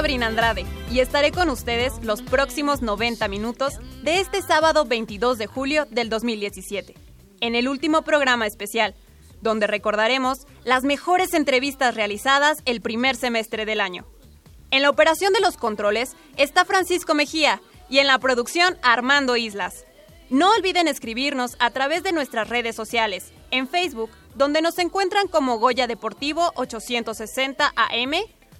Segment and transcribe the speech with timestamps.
[0.00, 5.46] Sabrina Andrade y estaré con ustedes los próximos 90 minutos de este sábado 22 de
[5.46, 6.94] julio del 2017,
[7.42, 8.94] en el último programa especial,
[9.42, 14.06] donde recordaremos las mejores entrevistas realizadas el primer semestre del año.
[14.70, 19.84] En la operación de los controles está Francisco Mejía y en la producción Armando Islas.
[20.30, 25.58] No olviden escribirnos a través de nuestras redes sociales, en Facebook, donde nos encuentran como
[25.58, 28.14] Goya Deportivo 860 AM,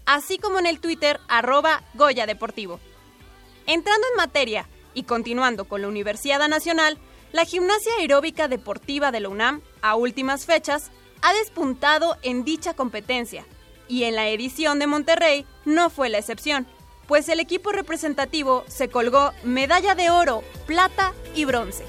[0.06, 2.80] así como en el Twitter arroba Goya Deportivo.
[3.66, 6.98] Entrando en materia y continuando con la Universidad Nacional,
[7.32, 10.90] la gimnasia aeróbica deportiva de la UNAM, a últimas fechas,
[11.22, 13.44] ha despuntado en dicha competencia,
[13.88, 16.66] y en la edición de Monterrey no fue la excepción,
[17.06, 21.84] pues el equipo representativo se colgó medalla de oro, plata y bronce.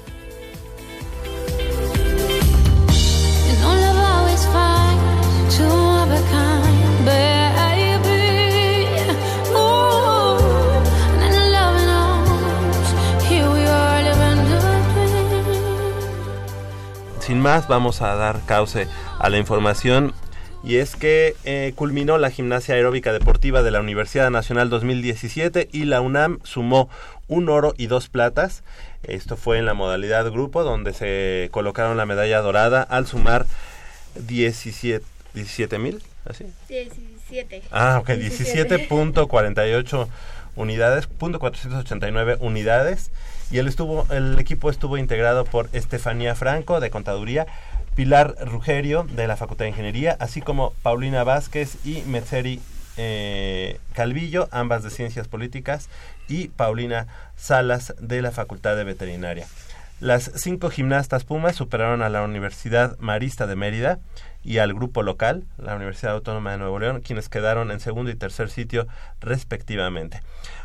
[17.22, 18.88] Sin más, vamos a dar cauce
[19.20, 20.12] a la información.
[20.64, 25.84] Y es que eh, culminó la gimnasia aeróbica deportiva de la Universidad Nacional 2017 y
[25.84, 26.90] la UNAM sumó
[27.28, 28.64] un oro y dos platas.
[29.04, 33.46] Esto fue en la modalidad grupo donde se colocaron la medalla dorada al sumar
[34.16, 35.04] 17
[35.78, 36.46] mil, así.
[36.68, 37.62] 17.
[37.70, 40.08] Ah, ok, 17.48
[40.56, 43.12] unidades, punto 489 unidades.
[43.52, 47.46] Y él estuvo, el equipo estuvo integrado por Estefanía Franco, de Contaduría,
[47.94, 52.60] Pilar Rugerio, de la Facultad de Ingeniería, así como Paulina Vázquez y Metzeri
[52.96, 55.90] eh, Calvillo, ambas de Ciencias Políticas,
[56.28, 59.46] y Paulina Salas, de la Facultad de Veterinaria.
[60.02, 64.00] Las cinco gimnastas Pumas superaron a la Universidad Marista de Mérida
[64.42, 68.16] y al grupo local, la Universidad Autónoma de Nuevo León, quienes quedaron en segundo y
[68.16, 68.88] tercer sitio
[69.20, 70.20] respectivamente.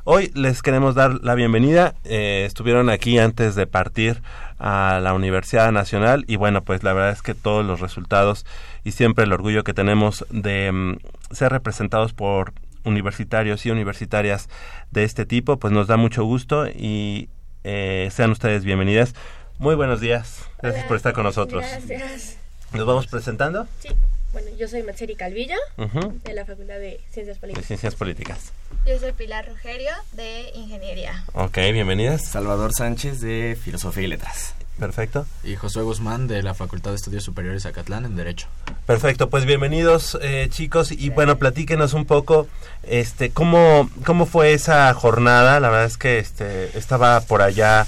[0.05, 1.93] Hoy les queremos dar la bienvenida.
[2.03, 4.23] eh, estuvieron aquí antes de partir
[4.57, 8.43] a la Universidad Nacional y bueno, pues la verdad es que todos los resultados
[8.83, 10.97] y siempre el orgullo que tenemos de mm,
[11.29, 12.53] ser representados por
[12.85, 14.49] universitarios y universitarias
[14.89, 17.29] de este tipo, pues nos da mucho gusto y
[17.69, 19.13] eh, sean ustedes bienvenidas.
[19.59, 20.39] Muy buenos días.
[20.61, 21.65] Gracias por estar con nosotros.
[21.67, 22.37] Gracias.
[22.71, 23.67] ¿Nos vamos presentando?
[23.81, 23.89] Sí,
[24.31, 27.67] bueno, yo soy Matseri Calvillo, de la Facultad de Ciencias De Políticas.
[27.67, 28.53] Ciencias Políticas.
[28.85, 31.25] Yo soy Pilar Rogerio, de Ingeniería.
[31.33, 32.23] Ok, bienvenidas.
[32.25, 34.53] Salvador Sánchez de Filosofía y Letras.
[34.79, 35.25] Perfecto.
[35.43, 38.47] Y Josué Guzmán de la Facultad de Estudios Superiores Acatlán en Derecho.
[38.85, 42.47] Perfecto, pues bienvenidos eh, chicos y bueno, platíquenos un poco
[42.83, 45.59] este cómo cómo fue esa jornada.
[45.59, 47.87] La verdad es que este estaba por allá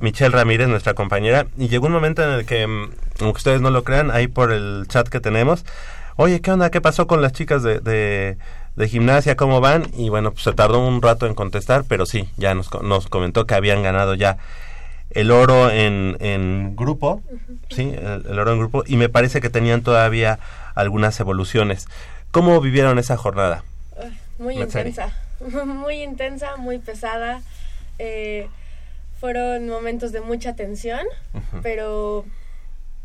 [0.00, 3.70] Michelle Ramírez, nuestra compañera, y llegó un momento en el que, mm, aunque ustedes no
[3.70, 5.64] lo crean, ahí por el chat que tenemos,
[6.16, 6.70] oye, ¿qué onda?
[6.70, 8.36] ¿Qué pasó con las chicas de, de,
[8.76, 9.86] de gimnasia, ¿cómo van?
[9.96, 13.46] Y bueno, pues se tardó un rato en contestar, pero sí, ya nos, nos comentó
[13.46, 14.36] que habían ganado ya
[15.16, 17.22] el oro en, en grupo,
[17.70, 20.38] sí, el, el oro en grupo, y me parece que tenían todavía
[20.74, 21.86] algunas evoluciones.
[22.30, 23.64] ¿Cómo vivieron esa jornada?
[24.38, 25.16] Muy intensa,
[25.64, 27.40] muy intensa, muy pesada.
[27.98, 28.48] Eh,
[29.18, 31.06] fueron momentos de mucha tensión,
[31.62, 32.26] pero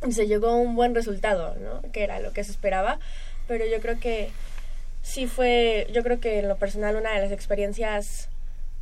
[0.10, 1.90] se llegó a un buen resultado, ¿no?
[1.94, 3.00] Que era lo que se esperaba.
[3.48, 4.32] Pero yo creo que
[5.02, 8.28] sí fue, yo creo que en lo personal una de las experiencias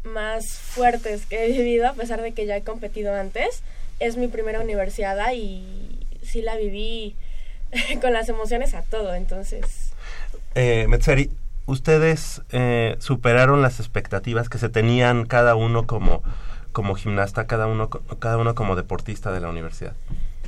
[0.03, 3.61] más fuertes que he vivido, a pesar de que ya he competido antes,
[3.99, 7.15] es mi primera universidad y sí la viví
[8.01, 9.91] con las emociones a todo, entonces
[10.55, 11.29] Eh, Metzeri,
[11.65, 16.23] ¿ustedes eh, superaron las expectativas que se tenían cada uno como,
[16.71, 19.93] como gimnasta, cada uno, cada uno como deportista de la universidad?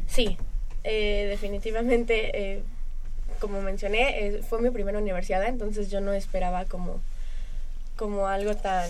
[0.07, 0.37] Sí,
[0.83, 2.63] eh, definitivamente, eh,
[3.39, 6.99] como mencioné, eh, fue mi primera universidad, entonces yo no esperaba como,
[7.95, 8.89] como algo tan,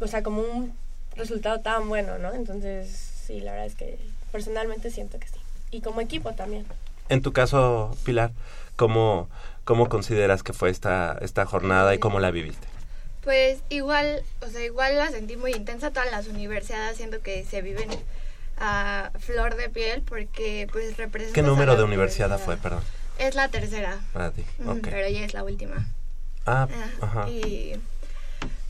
[0.00, 0.74] o sea, como un
[1.16, 2.32] resultado tan bueno, ¿no?
[2.32, 2.88] Entonces,
[3.26, 3.98] sí, la verdad es que
[4.32, 5.34] personalmente siento que sí.
[5.70, 6.64] Y como equipo también.
[7.08, 8.30] En tu caso, Pilar,
[8.76, 9.28] ¿cómo,
[9.64, 12.66] cómo consideras que fue esta, esta jornada y cómo la viviste?
[13.22, 17.60] Pues igual, o sea, igual la sentí muy intensa todas las universidades, siento que se
[17.62, 17.88] viven
[18.58, 22.82] a flor de piel porque pues representa ¿Qué número de universidad fue, perdón,
[23.18, 24.44] Es la tercera, para ti?
[24.58, 24.78] mm, Ok.
[24.90, 25.86] pero ya es la última.
[26.46, 27.28] Ah, Ah, ajá.
[27.28, 27.74] Y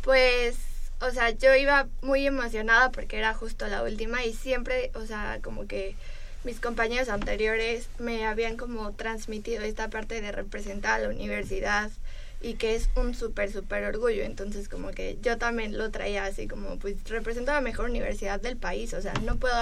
[0.03, 0.57] pues,
[1.01, 5.39] o sea, yo iba muy emocionada porque era justo la última y siempre, o sea,
[5.43, 5.97] como que
[6.45, 11.91] mis compañeros anteriores me habían como transmitido esta parte de representar a la universidad
[12.43, 14.23] y que es un súper, súper orgullo.
[14.23, 18.41] Entonces, como que yo también lo traía así como, pues, represento a la mejor universidad
[18.41, 18.95] del país.
[18.95, 19.55] O sea, no puedo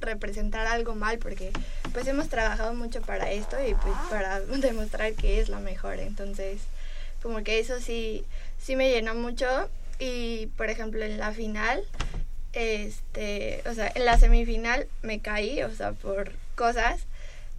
[0.00, 1.52] representar algo mal porque,
[1.92, 6.00] pues, hemos trabajado mucho para esto y, pues, para demostrar que es la mejor.
[6.00, 6.60] Entonces,
[7.22, 8.24] como que eso sí,
[8.58, 9.46] sí me llenó mucho.
[9.98, 11.82] Y, por ejemplo, en la final,
[12.52, 17.00] este, o sea, en la semifinal me caí, o sea, por cosas.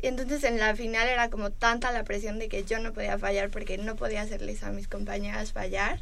[0.02, 3.18] Y entonces en la final era como tanta la presión de que yo no podía
[3.18, 6.00] fallar porque no podía hacerles a mis compañeras fallar.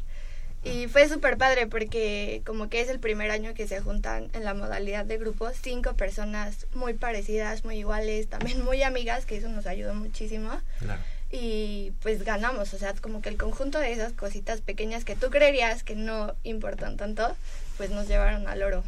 [0.64, 4.42] Y fue súper padre porque como que es el primer año que se juntan en
[4.42, 9.48] la modalidad de grupo cinco personas muy parecidas, muy iguales, también muy amigas, que eso
[9.48, 10.50] nos ayudó muchísimo.
[10.80, 11.00] Claro.
[11.38, 15.28] Y pues ganamos, o sea, como que el conjunto de esas cositas pequeñas que tú
[15.28, 17.36] creerías que no importan tanto,
[17.76, 18.82] pues nos llevaron al oro.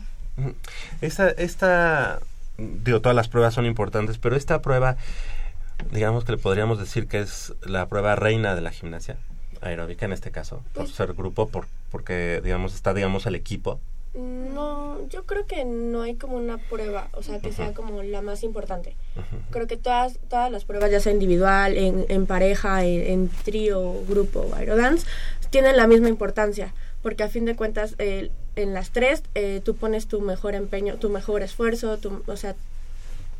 [1.02, 2.20] Esta, esta,
[2.56, 4.96] digo, todas las pruebas son importantes, pero esta prueba,
[5.90, 9.18] digamos que le podríamos decir que es la prueba reina de la gimnasia
[9.60, 13.78] aeróbica en este caso, por Pues- ser grupo, por, porque, digamos, está, digamos, el equipo.
[14.14, 18.22] No, yo creo que no hay como una prueba, o sea, que sea como la
[18.22, 18.96] más importante.
[19.50, 23.94] Creo que todas, todas las pruebas, ya sea individual, en, en pareja, en, en trío,
[24.08, 25.06] grupo o aerodance,
[25.50, 29.76] tienen la misma importancia, porque a fin de cuentas, eh, en las tres, eh, tú
[29.76, 32.56] pones tu mejor empeño, tu mejor esfuerzo, tu, o sea,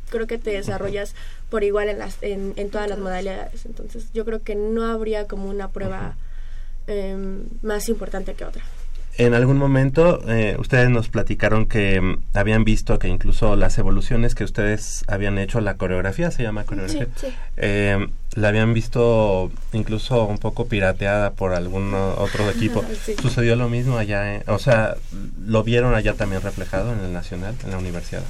[0.09, 1.13] creo que te desarrollas
[1.49, 3.65] por igual en, las, en, en todas las modalidades.
[3.65, 6.15] Entonces, yo creo que no habría como una prueba
[6.87, 8.63] em, más importante que otra.
[9.19, 14.33] En algún momento eh, ustedes nos platicaron que mm, habían visto que incluso las evoluciones
[14.33, 17.33] que ustedes habían hecho, la coreografía se llama coreografía, Sí, sí.
[17.57, 22.83] eh, la habían visto incluso un poco pirateada por algún otro equipo.
[23.05, 23.15] Sí.
[23.21, 24.35] ¿Sucedió lo mismo allá?
[24.37, 24.43] eh?
[24.47, 24.95] o sea,
[25.45, 28.23] ¿lo vieron allá también reflejado en el Nacional, en la universidad?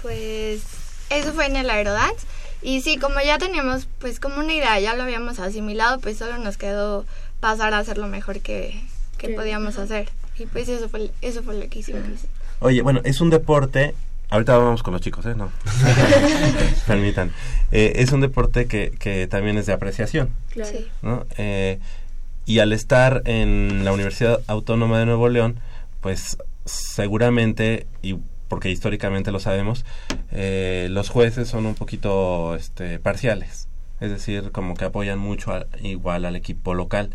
[0.00, 0.62] Pues
[1.10, 2.24] eso fue en el Aerodance.
[2.62, 6.38] Y sí, como ya teníamos pues como una idea, ya lo habíamos asimilado, pues solo
[6.38, 7.04] nos quedó
[7.40, 8.80] pasar a hacer lo mejor que,
[9.16, 10.08] que Sí, podíamos hacer.
[10.38, 12.02] Y pues eso fue, eso fue lo que hicimos.
[12.60, 13.94] Oye, bueno, es un deporte.
[14.30, 15.34] Ahorita vamos con los chicos, ¿eh?
[15.36, 15.50] No.
[16.86, 17.32] Permitan.
[17.70, 20.30] Eh, es un deporte que, que también es de apreciación.
[20.50, 20.70] Claro.
[20.70, 20.88] Sí.
[21.02, 21.26] ¿no?
[21.36, 21.78] Eh,
[22.46, 25.60] y al estar en la Universidad Autónoma de Nuevo León,
[26.00, 28.18] pues seguramente, y
[28.48, 29.84] porque históricamente lo sabemos,
[30.30, 33.68] eh, los jueces son un poquito este, parciales.
[34.04, 37.10] Es decir, como que apoyan mucho a- igual al equipo local.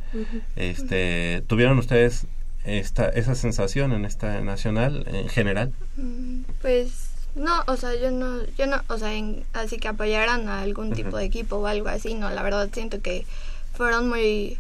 [0.56, 2.26] este, ¿Tuvieron ustedes
[2.66, 5.72] esta, esa sensación en esta nacional en general?
[5.98, 10.48] Mm, Pues no, o sea, yo no, yo no, o sea, en- así que apoyaran
[10.50, 13.26] a algún tipo de equipo o algo así, no, la verdad siento que
[13.74, 14.58] fueron muy,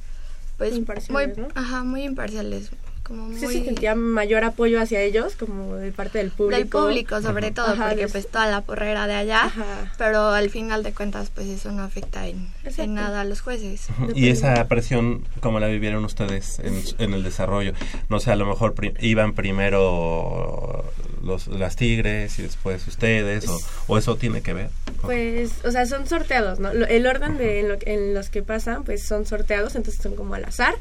[0.57, 1.49] pues, Imparciales, muy, ¿no?
[1.55, 2.69] ajá, muy imparciales,
[3.09, 6.57] como muy Sí, sí, sentía mayor apoyo hacia ellos, como de parte del público.
[6.57, 9.91] del público sobre todo, Ajá, porque pues toda la porra era de allá, Ajá.
[9.97, 12.47] pero al final de cuentas pues eso no afecta en,
[12.77, 13.87] en nada a los jueces.
[14.15, 17.73] Y esa presión, ¿cómo la vivieron ustedes en, en el desarrollo?
[18.07, 20.85] No sé, a lo mejor iban primero
[21.23, 24.69] los, las tigres y después ustedes, o, o eso tiene que ver.
[25.01, 26.73] Pues, o sea, son sorteados, ¿no?
[26.73, 30.15] Lo- El orden de en, lo- en los que pasan, pues son sorteados, entonces son
[30.15, 30.75] como al azar,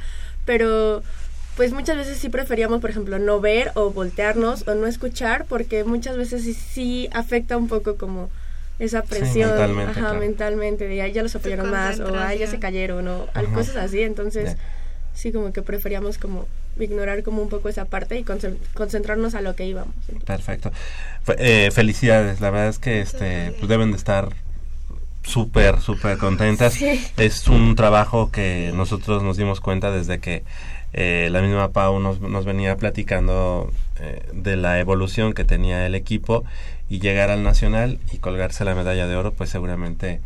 [0.45, 1.03] pero
[1.59, 5.85] pues muchas veces sí preferíamos, por ejemplo, no ver o voltearnos o no escuchar, porque
[5.85, 8.31] muchas veces sí, sí afecta un poco como
[8.79, 10.21] esa presión mentalmente, ajá, claro.
[10.21, 13.53] mentalmente, de ay, ya los apoyaron más, o ay, ya se cayeron, o Ajá.
[13.53, 14.57] cosas así, entonces
[15.15, 16.47] sí como que preferíamos como
[16.79, 19.93] ignorar como un poco esa parte y concen- concentrarnos a lo que íbamos.
[20.25, 20.71] Perfecto.
[21.25, 24.29] Fe- eh, felicidades, la verdad es que este pues deben de estar
[25.25, 26.75] súper, súper contentas.
[26.75, 27.05] Sí.
[27.17, 30.45] Es un trabajo que nosotros nos dimos cuenta desde que
[30.93, 35.95] eh, la misma Pau nos, nos venía platicando eh, de la evolución que tenía el
[35.95, 36.45] equipo
[36.89, 40.21] y llegar al Nacional y colgarse la medalla de oro, pues seguramente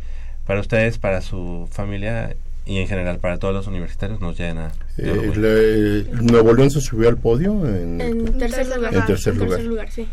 [0.45, 4.71] para ustedes, para su familia y en general para todos los universitarios nos llena.
[4.97, 7.65] Eh, la- eh, Nuevo León se subió al podio.
[7.67, 8.93] En, En tercer lugar.
[8.95, 9.61] En tercer lugar.
[9.63, 10.07] lugar, sí.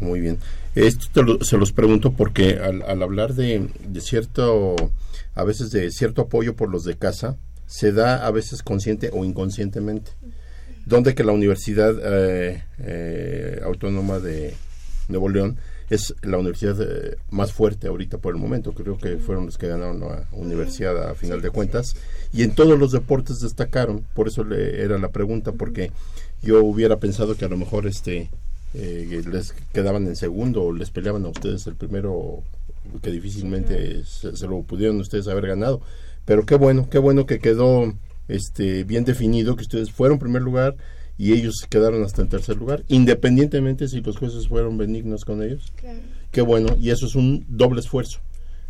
[0.00, 0.38] Muy bien.
[0.74, 4.74] Esto te lo- se los pregunto porque al, al hablar de, de cierto,
[5.34, 7.36] a veces de cierto apoyo por los de casa,
[7.66, 10.12] se da a veces consciente o inconscientemente.
[10.84, 14.54] Donde que la Universidad eh, eh, Autónoma de
[15.08, 15.58] Nuevo León
[15.90, 18.72] es la universidad eh, más fuerte ahorita por el momento.
[18.72, 21.96] Creo que fueron los que ganaron la universidad a final de cuentas.
[22.32, 24.06] Y en todos los deportes destacaron.
[24.14, 25.90] Por eso le, era la pregunta, porque
[26.42, 28.30] yo hubiera pensado que a lo mejor este
[28.74, 32.42] les quedaban en segundo o les peleaban a ustedes el primero
[33.00, 35.80] que difícilmente se, se lo pudieron ustedes haber ganado.
[36.26, 37.94] Pero qué bueno, qué bueno que quedó
[38.28, 40.76] este bien definido que ustedes fueron primer lugar
[41.16, 45.72] y ellos quedaron hasta en tercer lugar, independientemente si los jueces fueron benignos con ellos.
[45.76, 46.00] Claro.
[46.30, 48.20] Qué bueno, y eso es un doble esfuerzo.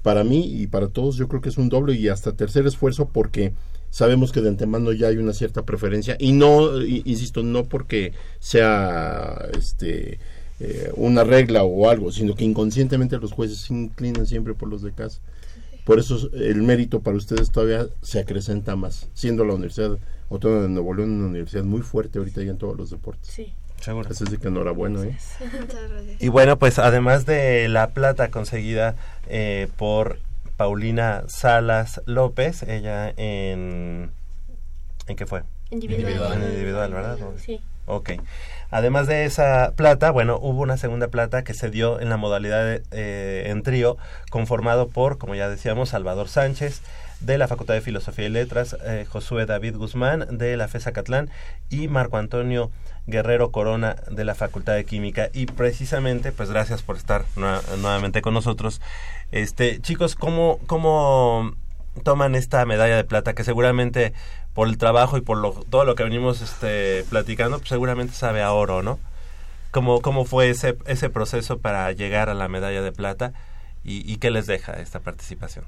[0.03, 3.09] Para mí y para todos yo creo que es un doble y hasta tercer esfuerzo
[3.13, 3.53] porque
[3.91, 9.49] sabemos que de antemano ya hay una cierta preferencia y no, insisto, no porque sea
[9.59, 10.21] este
[10.61, 14.83] eh, una regla o algo, sino que inconscientemente los jueces se inclinan siempre por los
[14.83, 15.21] de casa.
[15.87, 19.97] Por eso el mérito para ustedes todavía se acrecenta más, siendo la Universidad
[20.29, 23.31] Autónoma de Nuevo León una universidad muy fuerte ahorita ya en todos los deportes.
[23.31, 23.55] Sí.
[23.81, 24.09] Seguro.
[24.11, 25.17] Así es de que enhorabuena, ¿eh?
[25.61, 26.21] Muchas gracias.
[26.21, 28.97] Y bueno, pues además de la plata conseguida
[29.29, 30.19] eh, por
[30.57, 34.11] Paulina Salas López, ella en...
[35.07, 35.45] ¿En qué fue?
[35.71, 36.43] Individual.
[36.43, 37.19] En individual, ¿verdad?
[37.37, 37.61] Sí.
[37.87, 38.13] Ok.
[38.71, 42.65] Además de esa plata, bueno, hubo una segunda plata que se dio en la modalidad
[42.65, 43.97] de, eh, en trío,
[44.31, 46.83] conformado por, como ya decíamos, Salvador Sánchez
[47.21, 51.31] de la Facultad de Filosofía y Letras, eh, Josué David Guzmán de la FESA Catlán
[51.71, 52.71] y Marco Antonio
[53.07, 55.31] Guerrero Corona de la Facultad de Química.
[55.33, 58.81] Y precisamente, pues gracias por estar nuevamente con nosotros.
[59.31, 61.53] Este, chicos, ¿cómo, ¿cómo
[62.03, 64.13] toman esta medalla de plata que seguramente
[64.57, 68.43] por el trabajo y por lo, todo lo que venimos este, platicando, pues seguramente sabe
[68.43, 68.99] a oro, ¿no?
[69.71, 73.35] ¿Cómo, cómo fue ese, ese proceso para llegar a la medalla de plata
[73.85, 75.67] y, y qué les deja esta participación?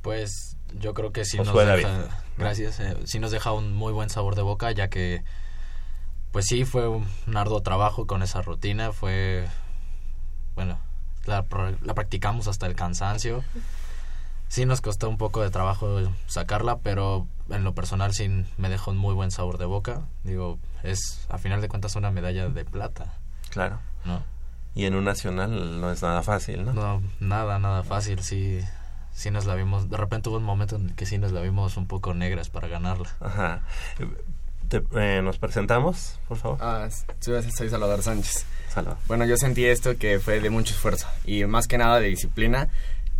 [0.00, 1.84] Pues yo creo que sí nos Josué David.
[1.84, 5.22] deja, gracias, eh, sí nos deja un muy buen sabor de boca, ya que,
[6.32, 9.46] pues sí, fue un arduo trabajo con esa rutina, fue,
[10.54, 10.78] bueno,
[11.26, 11.44] la,
[11.82, 13.44] la practicamos hasta el cansancio.
[14.50, 18.28] Sí nos costó un poco de trabajo sacarla, pero en lo personal sí
[18.58, 20.02] me dejó un muy buen sabor de boca.
[20.24, 23.14] Digo, es a final de cuentas una medalla de plata,
[23.50, 23.78] Claro.
[24.04, 24.22] ¿no?
[24.74, 26.72] Y en un nacional no es nada fácil, ¿no?
[26.72, 28.60] No, nada, nada fácil, sí,
[29.12, 31.42] sí nos la vimos, de repente hubo un momento en el que sí nos la
[31.42, 33.08] vimos un poco negras para ganarla.
[33.20, 33.62] Ajá.
[34.68, 36.58] Te- eh, ¿Nos presentamos, por favor?
[36.60, 36.88] Ah,
[37.20, 38.44] soy, soy Salvador Sánchez.
[38.68, 38.96] Salva.
[39.08, 42.68] Bueno, yo sentí esto que fue de mucho esfuerzo y más que nada de disciplina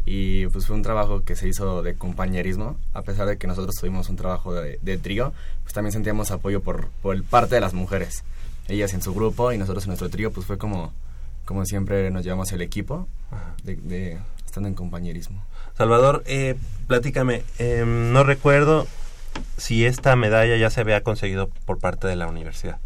[0.07, 3.75] y pues fue un trabajo que se hizo de compañerismo, a pesar de que nosotros
[3.77, 7.61] tuvimos un trabajo de, de trío, pues también sentíamos apoyo por, por el parte de
[7.61, 8.25] las mujeres.
[8.69, 10.93] Ellas en su grupo y nosotros en nuestro trío, pues fue como,
[11.45, 13.09] como siempre nos llevamos el equipo,
[13.65, 15.43] de, de- estando en compañerismo.
[15.77, 18.87] Salvador, eh, platícame, eh, no recuerdo
[19.57, 22.79] si esta medalla ya se había conseguido por parte de la universidad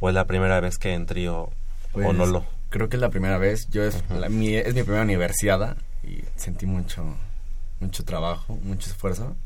[0.00, 1.52] o es la primera vez que en trío o
[1.92, 2.44] Pues, no lo.
[2.70, 3.66] Creo que es la primera vez.
[3.70, 7.04] Yo es, la- mi, es mi primera universidad y sentí mucho,
[7.80, 9.36] mucho trabajo, mucho esfuerzo,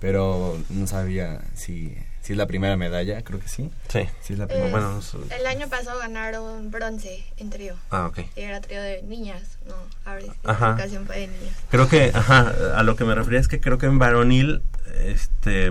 [0.00, 3.70] pero no sabía si, si es la primera medalla, creo que sí.
[3.88, 4.00] Sí.
[4.22, 4.70] Sí es la Eh, primera.
[4.70, 5.18] Bueno, no sé.
[5.38, 7.74] El año pasado ganaron bronce en trío.
[7.90, 8.20] Ah, ok.
[8.36, 10.74] Y era trío de niñas, no, ahora Ajá.
[10.76, 10.88] de
[11.28, 11.54] niñas.
[11.70, 14.62] Creo que, ajá, a lo que me refería es que creo que en varonil,
[15.04, 15.70] este,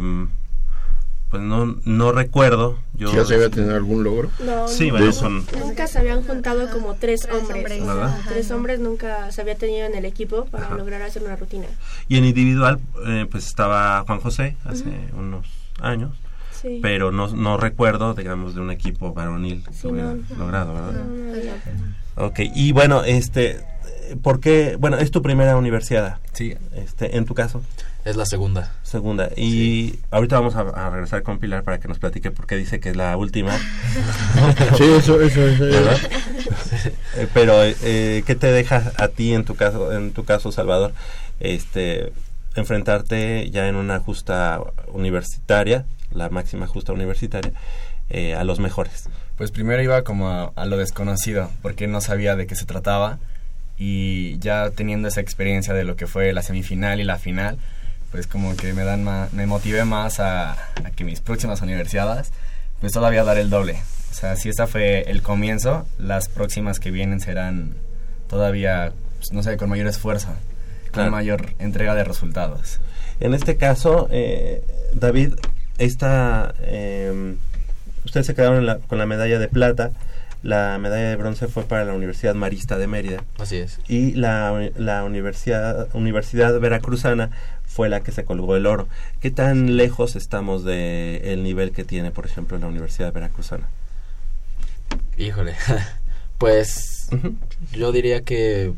[1.33, 2.77] pues no, no recuerdo.
[2.93, 4.29] Yo, ¿Ya se había tenido algún logro?
[4.45, 7.81] No, Sí, nunca- bueno, son- Nunca se habían juntado como tres, Tres hombres.
[8.29, 10.75] Tres hombres nunca se había tenido en el equipo para Ajá.
[10.75, 11.65] lograr hacer una rutina.
[12.07, 14.85] Y en individual, eh, pues estaba Juan José hace
[15.17, 15.47] unos
[15.81, 16.11] años.
[16.61, 16.79] Sí.
[16.81, 20.23] pero no, no recuerdo, digamos, de un equipo varonil que Sí, hubiera no.
[20.37, 20.93] logrado, ¿verdad?
[20.93, 21.55] No, no había.
[22.15, 23.59] Ok, y bueno, este,
[24.21, 24.77] ¿por qué?
[24.79, 27.61] Bueno, es tu primera universidad, Sí, este, en tu caso,
[28.05, 28.73] Es la segunda.
[28.83, 29.29] segunda.
[29.37, 32.81] Y ahorita vamos a, a regresar con Pilar para que nos platique por qué dice
[32.81, 33.57] que es la última.
[34.77, 35.63] Sí, eso, eso, eso.
[35.63, 35.97] ¿verdad?
[37.15, 40.93] Eh, pero eh, ¿qué te deja a ti en tu caso, en tu caso, Salvador,
[41.39, 42.11] este,
[42.55, 47.53] enfrentarte ya en una justa universitaria, la máxima justa universitaria,
[48.09, 49.07] eh, a los mejores?
[49.37, 53.19] Pues primero iba como a, a lo desconocido, porque no sabía de qué se trataba.
[53.77, 57.57] Y ya teniendo esa experiencia de lo que fue la semifinal y la final,
[58.13, 59.03] pues como que me dan
[59.33, 62.31] me motivé más a, a que mis próximas universidades,
[62.79, 63.75] pues todavía dar el doble.
[64.11, 67.73] O sea, si esta fue el comienzo, las próximas que vienen serán
[68.29, 70.27] todavía, pues, no sé, con mayor esfuerzo,
[70.91, 71.07] Claro.
[71.09, 72.79] con mayor entrega de resultados.
[73.19, 75.33] En este caso, eh, David,
[75.79, 77.35] esta, eh,
[78.05, 79.91] ustedes se quedaron en la- con la medalla de plata,
[80.43, 83.79] la medalla de bronce fue para la Universidad Marista de Mérida Así es.
[83.87, 87.31] y la, la Universidad, Universidad Veracruzana
[87.73, 88.87] fue la que se colgó el oro.
[89.19, 93.67] ¿Qué tan lejos estamos del el nivel que tiene, por ejemplo, la Universidad Veracruzana?
[95.17, 95.55] Híjole.
[96.37, 97.09] pues
[97.71, 98.73] yo diría que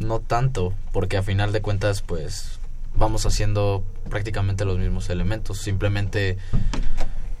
[0.00, 2.58] no tanto, porque a final de cuentas, pues
[2.96, 5.58] vamos haciendo prácticamente los mismos elementos.
[5.58, 6.38] Simplemente,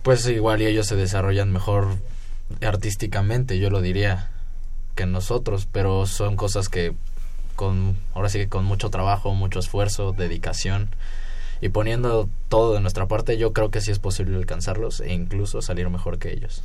[0.04, 1.88] pues igual y ellos se desarrollan mejor
[2.62, 4.30] artísticamente, yo lo diría,
[4.94, 6.94] que nosotros, pero son cosas que
[7.56, 10.88] con, ahora sí que con mucho trabajo, mucho esfuerzo, dedicación
[11.60, 15.62] y poniendo todo de nuestra parte, yo creo que sí es posible alcanzarlos e incluso
[15.62, 16.62] salir mejor que ellos.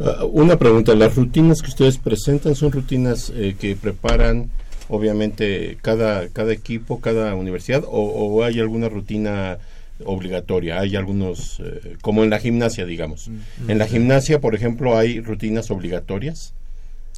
[0.00, 4.50] Ah, una pregunta, las rutinas que ustedes presentan son rutinas eh, que preparan
[4.88, 9.58] obviamente cada, cada equipo, cada universidad o, o hay alguna rutina
[10.04, 13.30] obligatoria, hay algunos, eh, como en la gimnasia, digamos.
[13.68, 16.52] En la gimnasia, por ejemplo, hay rutinas obligatorias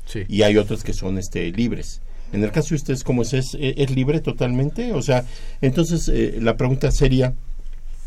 [0.06, 0.24] Sí.
[0.28, 2.02] y hay otras que son este libres.
[2.34, 3.32] En el caso de ustedes, ¿cómo es?
[3.32, 4.92] ¿Es, es libre totalmente?
[4.92, 5.24] O sea,
[5.60, 7.32] entonces eh, la pregunta sería,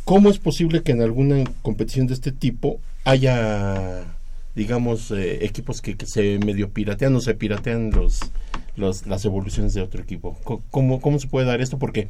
[0.03, 4.03] ¿cómo es posible que en alguna competición de este tipo haya,
[4.53, 8.20] digamos, eh, equipos que, se medio piratean o se piratean los,
[8.75, 10.37] las evoluciones de otro equipo?
[10.72, 11.79] ¿Cómo, ¿Cómo se puede dar esto?
[11.79, 12.09] Porque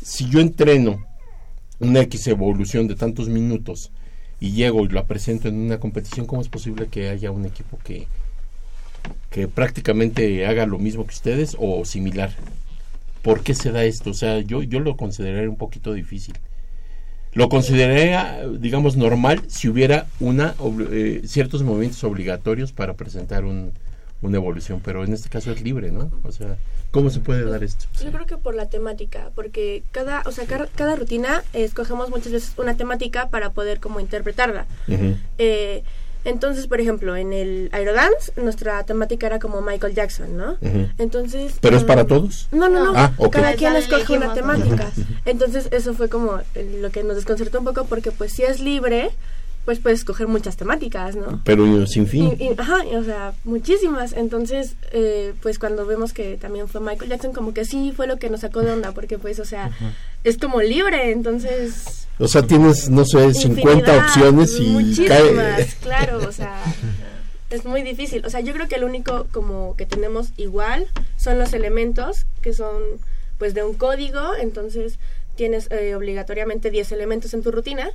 [0.00, 1.04] si yo entreno
[1.80, 3.90] una X evolución de tantos minutos
[4.38, 7.80] y llego y la presento en una competición, ¿cómo es posible que haya un equipo
[7.82, 8.06] que,
[9.30, 12.34] que prácticamente haga lo mismo que ustedes o similar?
[13.22, 14.10] ¿Por qué se da esto?
[14.10, 16.34] O sea, yo, yo lo consideraría un poquito difícil.
[17.34, 20.54] Lo consideraría, digamos, normal si hubiera una
[20.90, 23.72] eh, ciertos movimientos obligatorios para presentar un,
[24.22, 26.10] una evolución, pero en este caso es libre, ¿no?
[26.24, 26.56] O sea,
[26.90, 27.84] ¿cómo se puede dar esto?
[28.02, 32.10] Yo creo que por la temática, porque cada, o sea, cada, cada rutina eh, escogemos
[32.10, 34.66] muchas veces una temática para poder como interpretarla.
[34.88, 35.16] Ujú.
[35.38, 35.84] Eh,
[36.24, 40.52] entonces, por ejemplo, en el Aerodance, nuestra temática era como Michael Jackson, ¿no?
[40.60, 40.88] Ujú.
[40.98, 41.54] Entonces...
[41.60, 42.48] ¿Pero es mm, para todos?
[42.52, 42.92] No, no, no.
[42.94, 43.32] Ah, ok.
[43.32, 44.90] Cada quien escoge una temática.
[45.24, 48.60] Entonces, eso fue como eh, lo que nos desconcertó un poco porque pues si es
[48.60, 49.10] libre,
[49.64, 51.42] pues puedes escoger muchas temáticas, ¿no?
[51.44, 52.36] Pero sin fin.
[52.38, 54.12] Y- y- ajá, y, o sea, muchísimas.
[54.14, 58.18] Entonces, eh, pues cuando vemos que también fue Michael Jackson, como que sí fue lo
[58.18, 59.70] que nos sacó de onda, porque pues, o sea,
[60.24, 62.06] es como libre, entonces...
[62.18, 65.66] O sea, tienes, no sé, 50 infinidad, opciones y Muchísimas, cae.
[65.82, 66.60] claro, o sea,
[67.50, 68.24] es muy difícil.
[68.26, 72.52] O sea, yo creo que lo único como que tenemos igual son los elementos, que
[72.52, 72.82] son
[73.38, 74.98] pues de un código, entonces
[75.36, 77.90] tienes eh, obligatoriamente 10 elementos en tu rutina,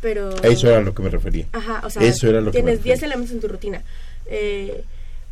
[0.00, 0.30] pero...
[0.42, 1.46] A Eso era a lo que me refería.
[1.52, 3.06] Ajá, o sea, Eso era lo que me tienes 10 refería.
[3.06, 3.82] elementos en tu rutina.
[4.24, 4.84] Eh,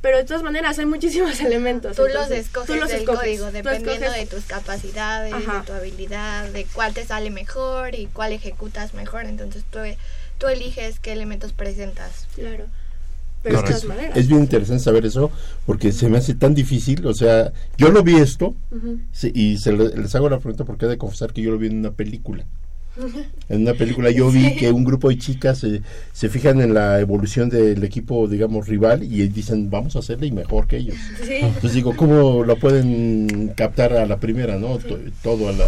[0.04, 1.96] pero de todas maneras hay muchísimos elementos.
[1.96, 3.20] Tú los escoges tú los del escoges.
[3.20, 5.60] código, Tú dependiendo escoges- de tus capacidades, Ajá.
[5.60, 9.24] de tu habilidad, de cuál te sale mejor y cuál ejecutas mejor.
[9.24, 9.78] Entonces tú,
[10.36, 12.26] tú eliges qué elementos presentas.
[12.34, 12.66] Claro.
[13.42, 14.16] Pero de todas es, maneras.
[14.16, 15.30] es bien interesante saber eso
[15.64, 17.06] porque se me hace tan difícil.
[17.06, 18.54] O sea, yo lo vi esto
[19.22, 21.68] y se le- les hago la pregunta porque he de confesar que yo lo vi
[21.68, 22.44] en una película.
[23.48, 27.00] En una película yo vi que un grupo de chicas se, se fijan en la
[27.00, 30.96] evolución del equipo, digamos, rival y dicen, vamos a hacerle y mejor que ellos.
[31.26, 31.34] Sí.
[31.42, 34.78] Entonces digo, ¿cómo lo pueden captar a la primera, no?
[34.78, 35.66] To- Todo a la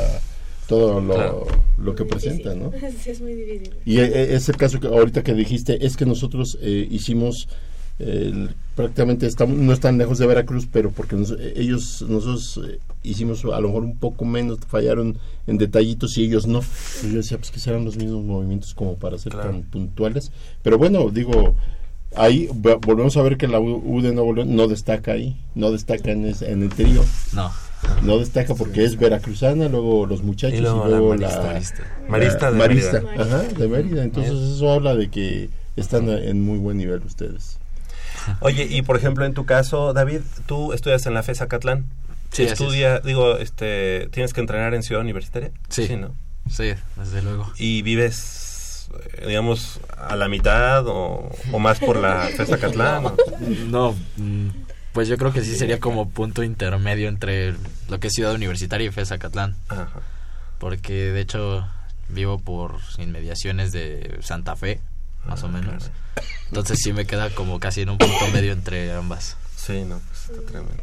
[0.68, 1.46] todo lo, Claro.
[1.78, 2.54] lo que presenta.
[2.54, 2.72] ¿no?
[3.00, 3.70] Sí, es muy difícil.
[3.84, 7.48] Y eh, eh, es el caso que ahorita que dijiste, es que nosotros eh, hicimos
[7.98, 12.78] el- prácticamente estamos, no están lejos de Veracruz, pero porque nos- eh, ellos, nosotros eh,
[13.02, 16.61] hicimos a lo mejor un poco menos, fallaron en detallitos y ellos no.
[16.61, 19.50] Pues yo decía, pues que serán los mismos movimientos como para ser Claro.
[19.50, 20.30] tan puntuales.
[20.62, 21.54] Pero bueno, digo,
[22.16, 25.70] ahí vo- volvemos a ver que la U de Nuevo León no destaca ahí, no
[25.72, 27.02] destaca en, ese- en el trío.
[27.32, 27.50] No.
[28.02, 31.85] no destaca porque es veracruzana, luego los muchachos Y y luego la la Marista.
[32.09, 33.22] Marista de Marista, Mérida.
[33.22, 34.02] ajá, de Mérida.
[34.04, 37.59] Entonces eso habla de que están en muy buen nivel ustedes.
[38.40, 41.86] Oye, y por ejemplo, en tu caso, David, tú estudias en la FES Acatlán.
[42.32, 42.52] Sí, es.
[42.52, 45.50] Estudia, digo, este, tienes que entrenar en Ciudad Universitaria.
[45.68, 45.96] Sí.
[45.96, 46.14] ¿no?
[46.50, 47.52] Sí, desde luego.
[47.56, 48.90] Y vives,
[49.26, 53.06] digamos, a la mitad o, o más por la FES Acatlán.
[53.06, 53.16] ¿o?
[53.68, 54.48] No, mm,
[54.92, 57.54] pues yo creo que sí sería como punto intermedio entre
[57.88, 59.56] lo que es Ciudad Universitaria y FES Acatlán.
[59.68, 60.00] Ajá.
[60.58, 61.66] Porque de hecho
[62.08, 64.80] vivo por inmediaciones de Santa Fe,
[65.26, 65.90] más Ah, o menos.
[66.48, 69.36] Entonces sí me queda como casi en un punto medio entre ambas.
[69.56, 70.82] Sí, no, pues está tremendo.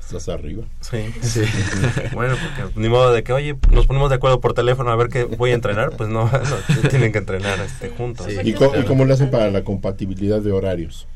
[0.00, 0.64] Estás arriba.
[0.80, 1.12] Sí.
[1.22, 1.42] Sí.
[2.12, 5.08] Bueno, porque ni modo de que, oye, nos ponemos de acuerdo por teléfono a ver
[5.08, 6.24] qué voy a entrenar, pues no,
[6.82, 8.26] no, tienen que entrenar este, juntos.
[8.28, 8.36] Sí.
[8.44, 11.06] ¿Y, co- y cómo le hacen para la compatibilidad de horarios?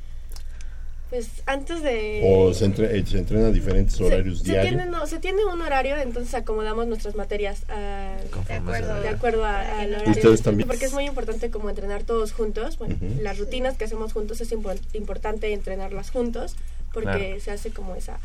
[1.11, 2.21] Pues antes de...
[2.23, 4.75] ¿O se, entre- eh, se entrenan diferentes se- horarios se diarios?
[4.77, 8.97] tiene, no, se tiene un horario, entonces acomodamos nuestras materias a, Conforme De acuerdo.
[8.97, 10.11] se- de acuerdo a- al horario.
[10.11, 10.69] Ustedes también.
[10.69, 12.77] Porque es muy importante como entrenar todos juntos.
[12.77, 13.23] Bueno, Ujú.
[13.23, 16.57] las rutinas que hacemos juntos es impor- importante entrenarlas juntos
[16.93, 17.41] porque Claro.
[17.41, 18.19] se hace como esa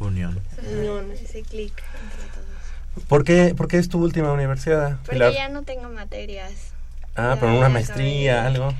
[0.00, 0.40] Unión.
[0.74, 1.12] unión.
[1.12, 3.06] Ese clic entre todos.
[3.08, 5.32] ¿Por qué, por qué es tu última universidad, Porque Pilar?
[5.34, 6.71] ya no tengo materias.
[7.14, 8.72] Ah, pero una maestría, algo.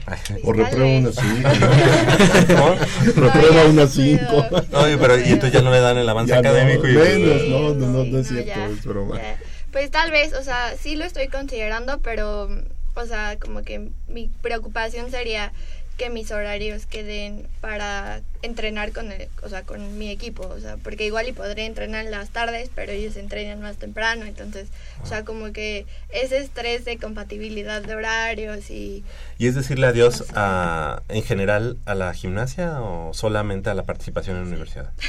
[0.45, 1.49] O reprueba unas cinco.
[2.49, 2.75] ¿no?
[3.23, 4.49] reprueba cinco.
[4.49, 4.83] puedo.
[4.85, 6.93] Oye, pero y entonces ya no le dan el avance Ya no, académico y...
[6.93, 9.17] menos, no, no, no, no es cierto, ya, es broma.
[9.17, 9.39] ya.
[9.71, 12.49] Pues tal vez, o sea, sí lo estoy considerando, pero,
[12.95, 15.53] o sea, como que mi preocupación sería
[16.03, 20.77] que mis horarios queden para entrenar con el, o sea, con mi equipo, o sea,
[20.79, 24.67] porque igual y podría entrenar en las tardes, pero ellos entrenan más temprano, entonces,
[25.01, 29.05] o sea, como que ese estrés de compatibilidad de horarios y
[29.39, 34.37] ¿Y es decirle adiós a, en general a la gimnasia o solamente a la participación
[34.37, 34.91] en la universidad?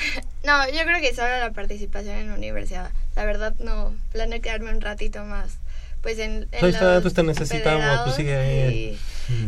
[0.43, 2.91] No, yo creo que solo la participación en la universidad.
[3.15, 5.57] La verdad no, planeo quedarme un ratito más.
[6.03, 6.59] Pues en, en
[6.93, 8.99] los pues te necesitamos, pues sigue ahí.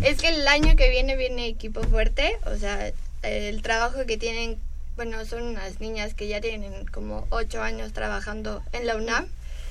[0.01, 2.91] y- Es que el año que viene viene equipo fuerte, o sea,
[3.23, 4.57] el trabajo que tienen,
[4.95, 9.27] bueno, son unas niñas que ya tienen como ocho años trabajando en la UNAM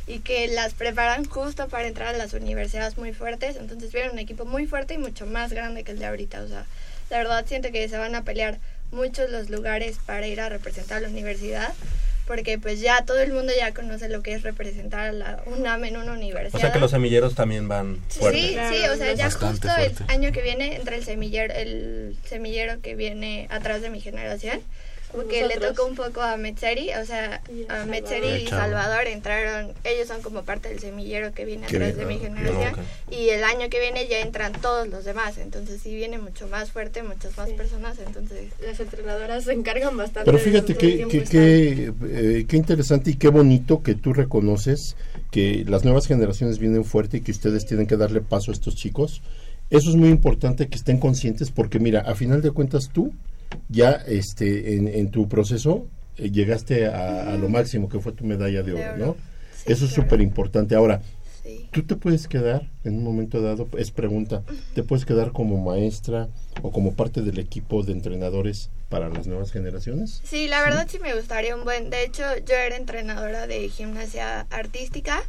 [0.06, 4.18] y que las preparan justo para entrar a las universidades muy fuertes, entonces viene un
[4.18, 6.66] equipo muy fuerte y mucho más grande que el de ahorita, o sea,
[7.08, 8.58] la verdad siento que se van a pelear
[8.92, 11.72] muchos los lugares para ir a representar a la universidad,
[12.26, 15.84] porque pues ya todo el mundo ya conoce lo que es representar a la UNAM
[15.84, 16.54] en una universidad.
[16.54, 18.40] O sea que los semilleros también van fuerte.
[18.40, 22.16] Sí, Claro, sí, o sea, ya justo el año que viene entra el semillero, el
[22.24, 24.60] semillero que viene atrás de mi generación.
[25.14, 28.46] Porque le tocó un poco a Metzeri, o sea, a Metzeri y.
[28.48, 32.08] Salvador entraron, ellos son como parte del semillero que viene Qué atrás bien.
[32.08, 32.74] de mi Ah, generación.
[32.74, 33.12] ok.
[33.12, 36.70] Y el año que viene ya entran todos los demás, entonces sí viene mucho más
[36.72, 37.54] fuerte, muchas más Sí.
[37.54, 38.52] personas, entonces...
[38.64, 40.24] Las entrenadoras se encargan bastante.
[40.30, 44.96] Pero fíjate que, que, que, eh, qué interesante y qué bonito que tú reconoces
[45.30, 48.74] que las nuevas generaciones vienen fuerte y que ustedes tienen que darle paso a estos
[48.76, 49.22] chicos.
[49.70, 53.12] Eso es muy importante que estén conscientes porque mira, a final de cuentas tú
[53.68, 58.24] ya este en, en tu proceso eh, llegaste a, a lo máximo que fue tu
[58.24, 58.96] medalla de oro.
[58.96, 59.16] ¿no?
[59.56, 60.02] Sí, Eso es claro.
[60.08, 60.74] súper importante.
[60.74, 61.00] Ahora,
[61.42, 61.68] Sí.
[61.72, 63.68] ¿Tú te puedes quedar en un momento dado?
[63.76, 64.42] Es pregunta.
[64.74, 66.28] ¿Te puedes quedar como maestra
[66.62, 70.22] o como parte del equipo de entrenadores para las nuevas generaciones?
[70.24, 71.90] Sí, la verdad sí me gustaría un buen.
[71.90, 75.22] De hecho, yo era entrenadora de gimnasia artística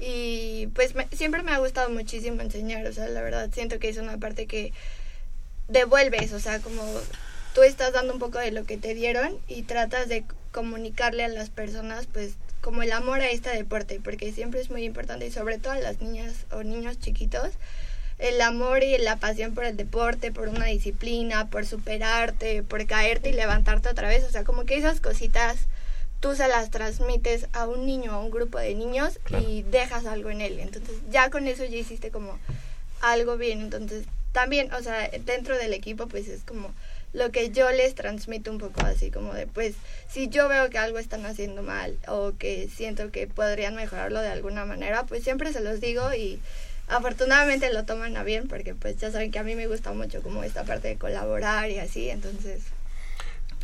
[0.00, 2.86] y pues me- siempre me ha gustado muchísimo enseñar.
[2.86, 4.72] O sea, la verdad siento que es una parte que
[5.68, 6.32] devuelves.
[6.32, 6.82] O sea, como
[7.58, 11.28] tú estás dando un poco de lo que te dieron y tratas de comunicarle a
[11.28, 15.32] las personas, pues como el amor a este deporte, porque siempre es muy importante y
[15.32, 17.50] sobre todo a las niñas o niños chiquitos
[18.18, 23.30] el amor y la pasión por el deporte, por una disciplina, por superarte, por caerte
[23.30, 24.22] y levantarte otra vez.
[24.22, 25.56] O sea, como que esas cositas
[26.20, 30.30] tú se las transmites a un niño, a un grupo de niños y dejas algo
[30.30, 30.60] en él.
[30.60, 32.38] Entonces ya con eso ya hiciste como
[33.00, 33.62] algo bien.
[33.62, 36.72] Entonces también, o sea, dentro del equipo pues es como
[37.12, 39.74] lo que yo les transmito un poco así como de pues
[40.10, 44.28] si yo veo que algo están haciendo mal o que siento que podrían mejorarlo de
[44.28, 46.38] alguna manera pues siempre se los digo y
[46.88, 50.22] afortunadamente lo toman a bien porque pues ya saben que a mí me gusta mucho
[50.22, 52.60] como esta parte de colaborar y así entonces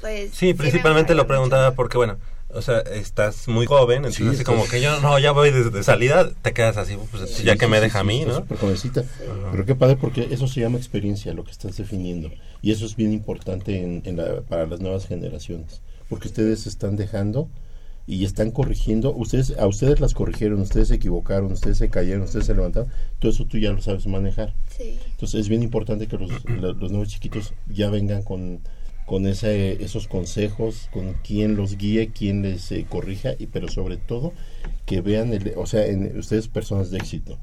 [0.01, 1.77] pues Sí, me principalmente lo preguntaba mucho.
[1.77, 5.19] porque, bueno, o sea, estás muy joven, entonces Sí, así estás- como que yo no,
[5.19, 7.83] ya voy de, de salida, te quedas así, pues Sí, ya que sí, me sí,
[7.85, 8.37] deja sí, a mí, ¿no?
[8.37, 9.05] súper jovencita.
[9.51, 12.31] Pero qué padre porque eso se llama experiencia, lo que estás definiendo.
[12.63, 15.81] Y eso es bien importante en, en la- para las nuevas generaciones.
[16.09, 17.49] Porque ustedes se están dejando
[18.07, 19.13] y están corrigiendo.
[19.15, 22.91] Ustedes A ustedes las corrigieron, ustedes se equivocaron, ustedes se cayeron, ustedes se levantaron.
[23.19, 24.55] Todo eso tú ya lo sabes manejar.
[24.77, 28.61] sí Entonces es bien importante que los, la- los nuevos chiquitos ya vengan con
[29.07, 33.97] con ese, esos consejos, con quien los guíe, quien les eh, corrija, y pero sobre
[33.97, 34.33] todo
[34.87, 37.39] que vean, el, o sea, en ustedes personas de éxito.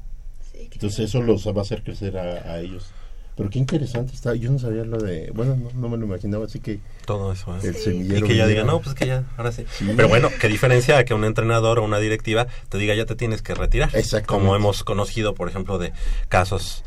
[0.72, 2.90] Entonces eso los va a hacer crecer a, a ellos.
[3.36, 4.34] Pero qué interesante está.
[4.34, 5.30] Yo no sabía lo de.
[5.30, 6.80] Bueno, no, no me lo imaginaba, así que.
[7.06, 7.56] Todo eso.
[7.56, 7.60] ¿eh?
[7.62, 8.26] El Y semillero.
[8.26, 9.64] que ya diga, no, pues que ya, ahora sí.
[9.96, 13.16] Pero bueno, qué diferencia a que un entrenador o una directiva te diga, ya te
[13.16, 13.90] tienes que retirar.
[14.26, 15.92] Como hemos conocido, por ejemplo, de
[16.28, 16.84] casos,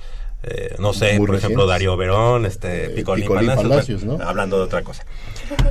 [0.48, 1.66] eh, no sé, Muy por ejemplo.
[1.66, 4.20] Darío Verón, este, Eh, Picolín, Picolín Palacios, Palacios, ¿no?
[4.24, 5.04] Hablando de otra cosa.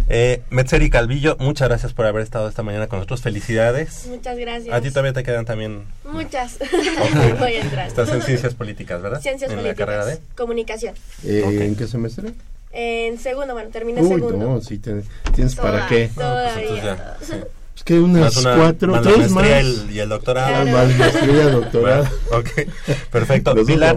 [0.09, 3.23] Eh, Metzeri Calvillo, muchas gracias por haber estado esta mañana con nosotros.
[3.23, 4.07] Felicidades.
[4.09, 4.75] Muchas gracias.
[4.75, 5.85] A ti todavía te quedan también.
[6.11, 6.59] Muchas.
[7.39, 7.87] Voy a entrar.
[7.87, 9.21] Estás en ciencias políticas, ¿verdad?
[9.21, 9.79] Ciencias en políticas.
[9.81, 10.19] la carrera de.
[10.37, 10.95] Comunicación.
[11.25, 11.45] Eh.
[11.63, 12.33] ¿En qué semestre?
[12.73, 14.37] En segundo, bueno, terminé Uy, segundo.
[14.37, 15.03] no, sí, te-
[15.35, 16.11] tienes para qué.
[16.15, 17.17] Todavía.
[17.19, 17.31] Pues.
[17.77, 19.47] Es que unas una- cuatro, más tres más.
[19.47, 20.55] el- y el doctorado.
[20.55, 22.05] Ah, más maestría, doctorado.
[22.31, 23.55] Bueno, ok, perfecto.
[23.65, 23.97] Pilar.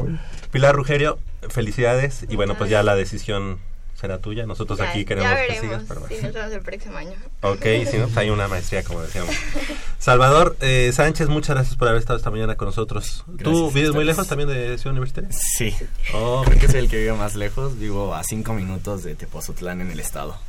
[0.58, 2.26] Pilar Rugerio, felicidades.
[2.28, 3.60] Y bueno, pues ya la decisión
[3.94, 4.48] será tuya.
[4.48, 5.84] Nosotros Ya- aquí queremos ya que sigas.
[5.88, 6.16] Pero bueno.
[6.34, 7.14] vemos el próximo año.
[7.42, 9.36] Ok, si no, pues hay una maestría, como decíamos.
[10.00, 13.24] Salvador eh, Sánchez, muchas gracias por haber estado esta mañana con nosotros.
[13.28, 15.30] ¿Tú Gracias a vives muy lejos también de Ciudad Universitaria?
[15.32, 15.76] Sí.
[16.16, 17.78] Oh, Creo que soy el que vive más lejos.
[17.78, 20.40] Vivo a cinco minutos de Tepozotlán en el estado.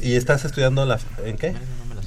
[0.00, 1.54] ¿Y estás estudiando la, en qué?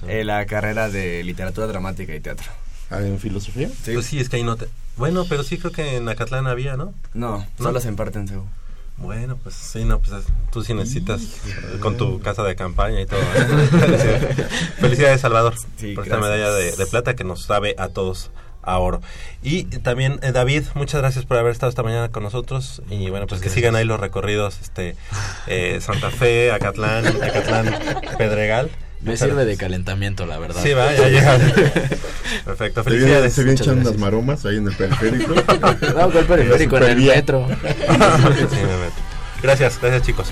[0.09, 2.51] Eh, la carrera de literatura dramática y teatro.
[2.89, 3.69] Ah, ¿En filosofía?
[3.83, 3.93] Sí.
[3.93, 4.67] Pues sí, es que ahí no te...
[4.97, 6.93] Bueno, pero sí creo que en Acatlán había, ¿no?
[7.13, 7.65] No, ¿No?
[7.65, 8.45] solo se imparte en CEU.
[8.97, 11.21] Bueno, pues sí, no, pues es- tú sí necesitas
[11.81, 13.19] con tu casa de campaña y todo.
[13.19, 14.47] ¿eh?
[14.79, 15.19] Felicidades.
[15.19, 19.01] Salvador, Sí, por esta medalla de, de plata que nos sabe a todos a oro.
[19.43, 22.81] Y también, eh, David, muchas gracias por haber estado esta mañana con nosotros.
[22.89, 24.95] Y bueno, pues que sigan ahí los recorridos, este
[25.47, 27.75] eh, Santa Fe, Acatlán, Acatlán,
[28.17, 28.71] Pedregal.
[29.11, 29.59] Me sirve de gracias.
[29.59, 30.61] calentamiento, la verdad.
[30.61, 31.37] Sí, va, ya llega.
[32.45, 33.33] Perfecto, felicidades.
[33.33, 35.33] se vienen Muchas echando unas maromas ahí en el periférico.
[35.95, 36.77] No, ¿cuál periférico?
[36.77, 37.47] En el metro.
[37.57, 39.01] Sí, me meto.
[39.41, 40.31] Gracias, gracias chicos.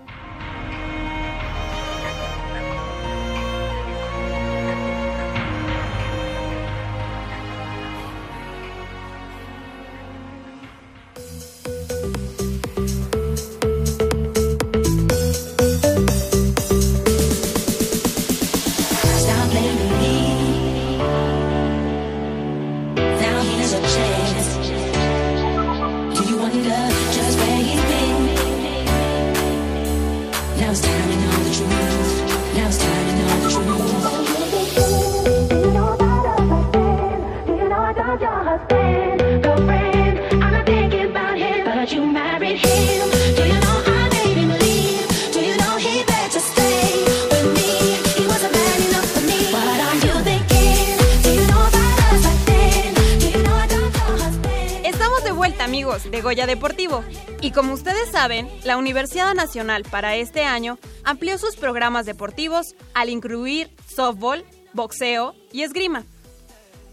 [56.21, 57.03] Goya Deportivo
[57.41, 63.09] y como ustedes saben, la Universidad Nacional para este año amplió sus programas deportivos al
[63.09, 66.03] incluir softball, boxeo y esgrima.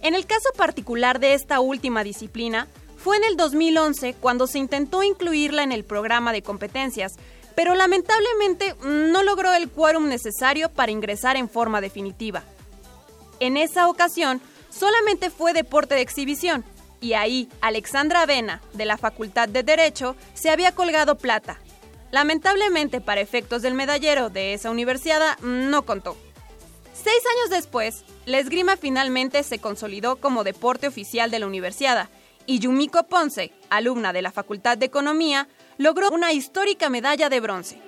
[0.01, 5.03] En el caso particular de esta última disciplina, fue en el 2011 cuando se intentó
[5.03, 7.15] incluirla en el programa de competencias,
[7.55, 12.43] pero lamentablemente no logró el quórum necesario para ingresar en forma definitiva.
[13.41, 16.65] En esa ocasión, solamente fue deporte de exhibición,
[17.01, 21.59] y ahí Alexandra Avena, de la Facultad de Derecho, se había colgado plata.
[22.11, 26.17] Lamentablemente, para efectos del medallero de esa universidad, no contó.
[26.95, 32.09] Seis años después, la esgrima finalmente se consolidó como deporte oficial de la universidad,
[32.47, 37.88] y Yumiko Ponce, alumna de la Facultad de Economía, logró una histórica medalla de bronce.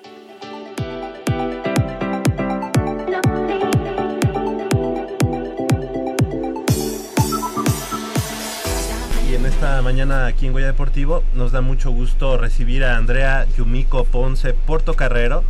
[9.40, 14.05] En esta mañana aquí en Goya Deportivo nos da mucho gusto recibir a Andrea Yumiko
[14.05, 15.44] Ponce Portocarrero,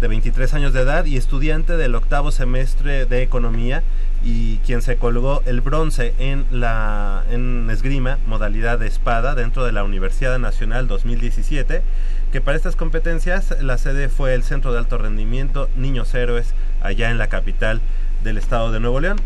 [0.00, 3.82] de 23 años de edad y estudiante del octavo semestre de Economía
[4.22, 9.72] y quien se colgó el bronce en la en esgrima, modalidad de espada, dentro de
[9.72, 11.82] la Universidad Nacional 2017,
[12.30, 17.10] que para estas competencias la sede fue el Centro de Alto Rendimiento Niños Héroes, allá
[17.10, 17.80] en la capital
[18.22, 19.18] del estado de Nuevo León.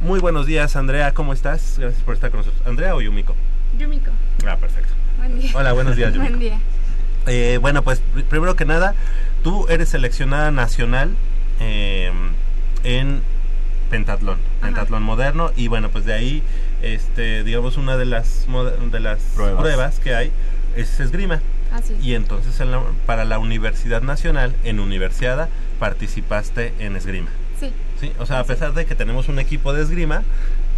[0.00, 1.76] Muy buenos días, Andrea, ¿cómo estás?
[1.78, 2.62] Gracias por estar con nosotros.
[2.66, 3.34] ¿Andrea o Yumiko?
[3.78, 4.10] Yumiko.
[4.46, 4.92] Ah, perfecto.
[5.18, 5.50] Buen día.
[5.54, 6.30] Hola, buenos días, Yumiko.
[6.36, 6.60] Buen día.
[7.26, 8.94] Eh, bueno, pues pr- primero que nada,
[9.42, 11.10] tú eres seleccionada nacional
[11.60, 12.12] eh,
[12.84, 13.20] en
[13.90, 16.42] pentatlón, pentatlón moderno y bueno, pues de ahí,
[16.82, 18.46] este, digamos una de las
[18.92, 19.60] de las Pruebas.
[19.60, 20.30] pruebas, que hay
[20.76, 21.40] es esgrima.
[21.72, 22.04] Así es.
[22.04, 25.48] Y entonces en la- para la Universidad Nacional, en Universiada,
[25.80, 27.30] participaste en esgrima.
[27.60, 27.72] Sí.
[28.00, 30.22] Sí, o sea, a pesar de que tenemos un equipo de esgrima,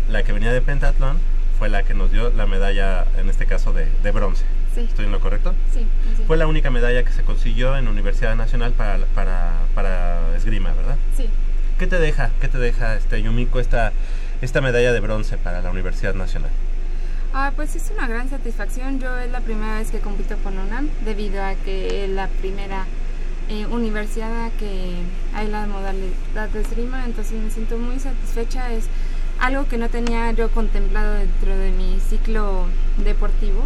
[0.08, 1.18] la que venía de pentatlón
[1.58, 4.44] fue la que nos dio la medalla, en este caso de, de bronce.
[4.74, 4.82] Sí.
[4.82, 5.54] ¿Estoy en lo correcto?
[5.74, 5.86] Sí.
[6.26, 10.96] Fue la única medalla que se consiguió en Universidad Nacional para, para, para esgrima, ¿verdad?
[11.16, 11.28] Sí.
[11.78, 13.92] ¿Qué te deja, qué te deja este Yumiko esta,
[14.40, 16.50] esta medalla de bronce para la Universidad Nacional?
[17.34, 19.00] Ah, pues es una gran satisfacción.
[19.00, 22.86] Yo es la primera vez que compito con UNAM debido a que la primera
[23.48, 24.94] eh, universidad que
[25.34, 28.72] hay la modalidad de esgrima, entonces me siento muy satisfecha.
[28.72, 28.84] Es
[29.40, 32.64] algo que no tenía yo contemplado dentro de mi ciclo
[33.04, 33.64] deportivo,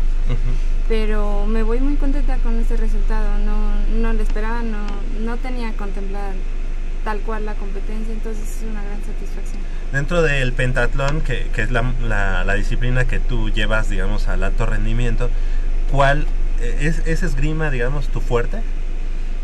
[0.89, 3.39] pero me voy muy contenta con este resultado.
[3.39, 4.79] No, no lo esperaba, no,
[5.25, 6.33] no tenía contemplada
[7.05, 9.61] tal cual la competencia, entonces es una gran satisfacción.
[9.91, 14.45] Dentro del pentatlón, que, que es la, la- la disciplina que tú llevas, digamos, al
[14.45, 15.29] alto rendimiento,
[15.91, 16.27] ¿cuál
[16.61, 18.59] eh, es, es esgrima, digamos, tu fuerte?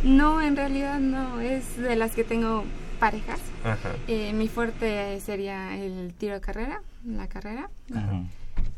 [0.03, 2.65] No, en realidad no, es de las que tengo
[3.01, 3.41] parejas.
[3.65, 3.95] Ajá.
[4.07, 7.69] Eh, mi fuerte sería el tiro de carrera, la carrera,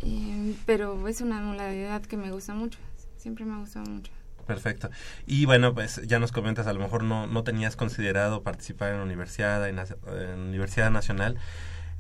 [0.02, 2.78] Eh, pero es una modalidad que me gusta mucho,
[3.18, 4.10] siempre me ha gustado mucho.
[4.46, 4.90] Perfecto.
[5.26, 8.98] Y bueno, pues ya nos comentas, a lo mejor no, no tenías considerado participar en
[8.98, 9.86] la universidad, en, la-
[10.32, 11.36] en Universidad Nacional,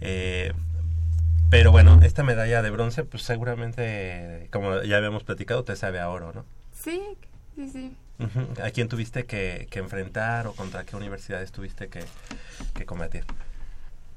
[0.00, 0.52] eh,
[1.50, 6.08] pero bueno, esta medalla de bronce, pues seguramente, como ya habíamos platicado, te sabe a
[6.08, 6.44] oro, ¿no?
[6.72, 7.00] Sí,
[7.54, 7.96] sí, sí.
[8.62, 12.04] ¿A quién tuviste que, que enfrentar o contra qué universidades tuviste que,
[12.74, 13.24] que combatir?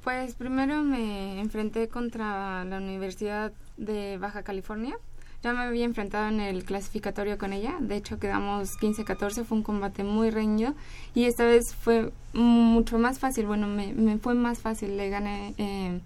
[0.04, 4.98] Pues primero me enfrenté contra la Universidad de Baja California.
[5.42, 7.76] Ya me había enfrentado en el clasificatorio con ella.
[7.80, 9.46] De hecho, quedamos 15-14.
[9.46, 10.74] Fue un combate muy reñido.
[11.16, 13.46] Y esta vez fue mucho más fácil.
[13.46, 14.98] Bueno, me, me fue más fácil.
[14.98, 16.00] Le gané, eh,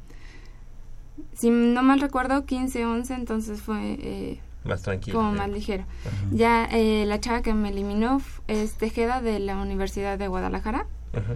[1.33, 3.15] si no mal recuerdo, 15-11.
[3.15, 5.17] Entonces fue eh, Más tranquilo.
[5.17, 5.37] como ¿eh?
[5.37, 5.83] más ligero.
[6.05, 6.15] Ajá.
[6.31, 10.85] Ya eh, la chava que me eliminó es Tejeda de la Universidad de Guadalajara.
[11.13, 11.35] Ajá.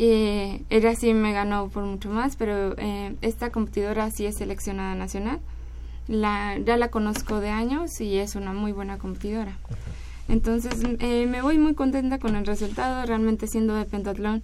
[0.00, 4.94] Eh, ella sí me ganó por mucho más, pero eh, esta competidora sí es seleccionada
[4.94, 5.40] nacional.
[6.06, 9.58] La, ya la conozco de años y es una muy buena competidora.
[10.28, 13.04] Entonces eh, me voy muy contenta con el resultado.
[13.06, 14.42] Realmente siendo de pentatlón,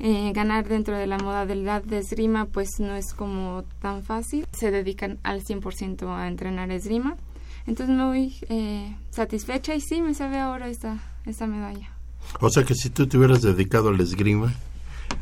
[0.00, 4.46] eh, ganar dentro de la modalidad de esgrima pues no es como tan fácil.
[4.52, 7.16] Se dedican al 100% a entrenar esgrima.
[7.66, 11.90] Entonces me voy eh, satisfecha y sí me sabe ahora esta, esta medalla.
[12.40, 14.52] O sea que si tú te hubieras dedicado al esgrima,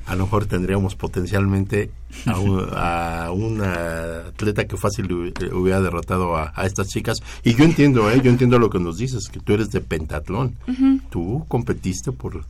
[0.07, 1.91] a lo mejor tendríamos potencialmente
[2.27, 7.19] a un, a una atleta que fácil hu- hubiera derrotado a, a estas chicas.
[7.43, 8.21] Y yo entiendo, ¿eh?
[8.23, 10.55] yo entiendo lo que nos dices, que tú eres de pentatlón.
[10.69, 11.01] Ujú.
[11.11, 12.45] Tú competiste por...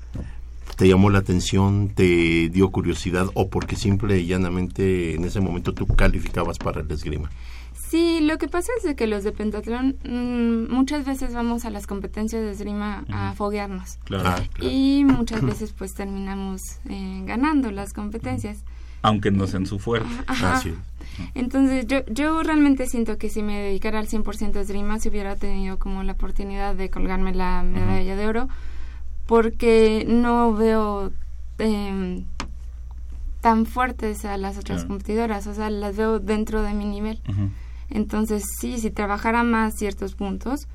[0.77, 5.73] ¿Te llamó la atención, te dio curiosidad o porque simple y llanamente en ese momento
[5.73, 7.31] tú calificabas para el esgrima?
[7.95, 11.71] Sí, lo que pasa es de que los de pentatlón mm, muchas veces vamos a
[11.71, 13.99] las competencias de esgrima a foguearnos.
[14.03, 14.29] Claro.
[14.31, 14.69] Ah, claro.
[14.75, 18.65] Y muchas veces pues terminamos eh, ganando las competencias.
[19.03, 20.09] Aunque no sean su fuerte.
[20.27, 20.61] Ajá.
[21.37, 25.37] Entonces yo, yo realmente siento que si me dedicara al 100% a esgrima, si hubiera
[25.37, 28.49] tenido como la oportunidad de colgarme la medalla de oro,
[29.27, 31.13] porque no veo
[31.61, 32.25] eh,
[33.41, 34.89] tan fuertes a las otras Claro.
[34.89, 37.21] competidoras, o sea, las veo dentro de mi nivel.
[37.29, 37.51] Ujú.
[37.91, 40.67] Entonces, sí, si trabajara más ciertos puntos,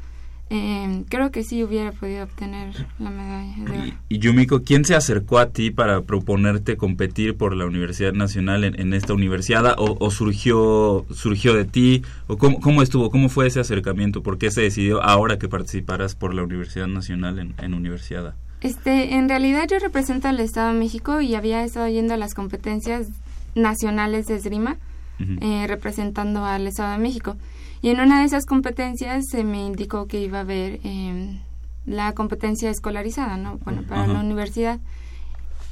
[0.51, 3.97] eh, creo que sí hubiera podido obtener la medalla de oro.
[4.09, 8.79] Y Yumiko, ¿quién se acercó a ti para proponerte competir por la Universidad Nacional en,
[8.79, 9.75] en esta universidad?
[9.77, 12.01] ¿O, o surgió, surgió de ti?
[12.25, 13.11] ¿O cómo, cómo estuvo?
[13.11, 14.23] ¿Cómo fue ese acercamiento?
[14.23, 18.33] ¿Por qué se decidió ahora que participaras por la Universidad Nacional en, en Universidad?
[18.61, 22.33] Este, en realidad yo represento al Estado de México y había estado yendo a las
[22.33, 23.07] competencias
[23.55, 24.77] nacionales de esgrima,
[25.19, 27.35] Eh, representando al Estado de México.
[27.81, 31.39] Y en una de esas competencias se me indicó que iba a haber eh,
[31.85, 33.57] la competencia escolarizada, ¿no?
[33.57, 34.79] Bueno, para la universidad.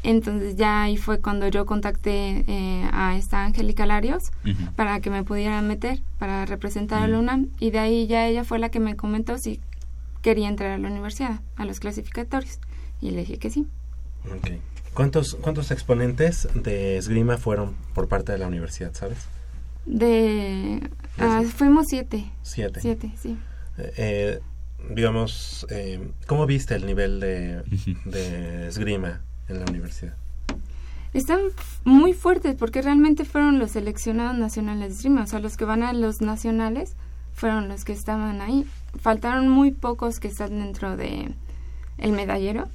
[0.03, 4.31] Entonces ya ahí fue cuando yo contacté eh, a esta Angélica Larios
[4.75, 7.19] para que me pudiera meter para representar a la.
[7.19, 9.59] UNAM y de ahí ya ella fue la que me comentó si
[10.21, 12.59] quería entrar a la universidad, a los clasificatorios.
[13.01, 13.67] Y le dije que sí.
[14.93, 19.27] ¿Cuántos, ¿Cuántos exponentes de esgrima fueron por parte de la universidad, sabes?
[19.88, 20.81] De...
[21.17, 22.29] ah, fuimos siete.
[22.43, 22.79] Siete.
[22.81, 23.38] Siete, sí.
[23.77, 24.39] Eh, eh,
[24.93, 27.63] digamos, eh, ¿cómo viste el nivel de,
[28.05, 30.15] de esgrima en la universidad?
[31.13, 31.39] Están
[31.83, 35.23] muy fuertes porque realmente fueron los seleccionados nacionales de esgrima.
[35.23, 36.95] O sea, los que van a los nacionales
[37.33, 38.65] fueron los que estaban ahí.
[38.99, 41.31] Faltaron muy pocos que están dentro de
[41.97, 42.67] el medallero,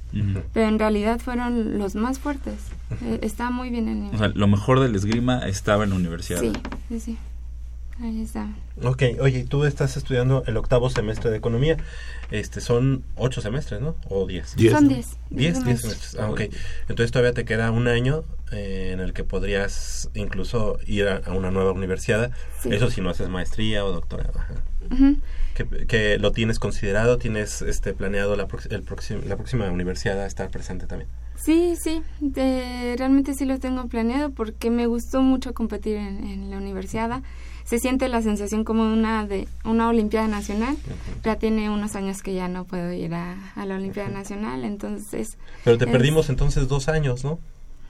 [0.51, 2.55] pero en realidad fueron los más fuertes.
[3.01, 4.15] Eh, está muy bien el nivel.
[4.15, 6.39] O sea, lo mejor del esgrima estaba en la universidad.
[6.39, 6.53] sí,
[6.89, 7.17] sí, sí.
[8.01, 8.47] Ahí está.
[8.81, 11.77] Ok, oye, y tú estás estudiando el octavo semestre de economía.
[12.31, 13.95] Este, son ocho semestres, ¿no?
[14.09, 14.55] O diez.
[14.55, 14.73] Diez.
[14.73, 15.17] Son diez.
[15.29, 15.97] Diez, diez semestres.
[15.97, 16.19] semestres.
[16.19, 16.41] Ah, ok.
[16.89, 21.33] Entonces todavía te queda un año eh, en el que podrías incluso ir a, a
[21.33, 22.31] una nueva universidad.
[22.61, 22.69] Sí.
[22.73, 24.39] Eso si no haces maestría o doctorado.
[24.39, 24.55] Ajá.
[24.91, 25.17] Ujú.
[25.53, 28.83] Que, que lo tienes considerado, tienes este planeado la, el
[29.29, 31.09] la próxima universidad a estar presente también.
[31.43, 36.49] Sí, sí, de- realmente sí lo tengo planeado porque me gustó mucho competir en, en
[36.49, 37.21] la universidad.
[37.65, 40.75] Se siente la sensación como una de una Olimpiada Nacional.
[41.23, 45.37] Ya tiene unos años que ya no puedo ir a, a la Olimpiada Nacional, entonces...
[45.63, 47.39] Pero te es- perdimos entonces dos años, ¿no?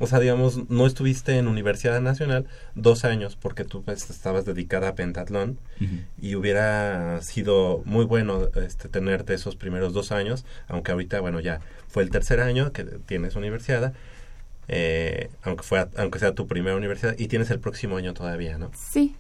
[0.03, 2.45] O sea, digamos, no estuviste en Universidad Nacional
[2.75, 5.57] dos años porque tú pues, estabas dedicada a pentatlón
[6.21, 11.61] y hubiera sido muy bueno este, tenerte esos primeros dos años, aunque ahorita, bueno, ya
[11.87, 13.93] fue el tercer año que tienes universidad,
[14.67, 18.71] eh, aunque, fue, aunque sea tu primera universidad, y tienes el próximo año todavía, ¿no?
[18.75, 19.15] Sí,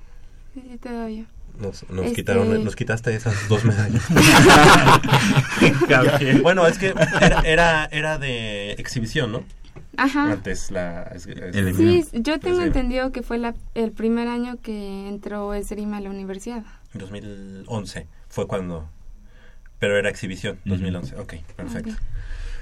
[0.53, 1.27] sí, sí, todavía.
[1.57, 4.03] Nos, nos Este- quitaron, nos quitaste esas dos medallas.
[6.43, 9.45] bueno, es que era, era, era de exhibición, ¿no?
[9.97, 10.31] Ajá.
[10.31, 11.03] Antes la...
[11.15, 15.53] es- es- El- Sí, yo tengo entendido que fue la, el primer año que entró
[15.53, 16.63] Esgrima a la universidad.
[16.93, 18.89] 2011 fue cuando...
[19.79, 21.15] Pero era exhibición, 2011.
[21.17, 21.93] Ok, perfecto.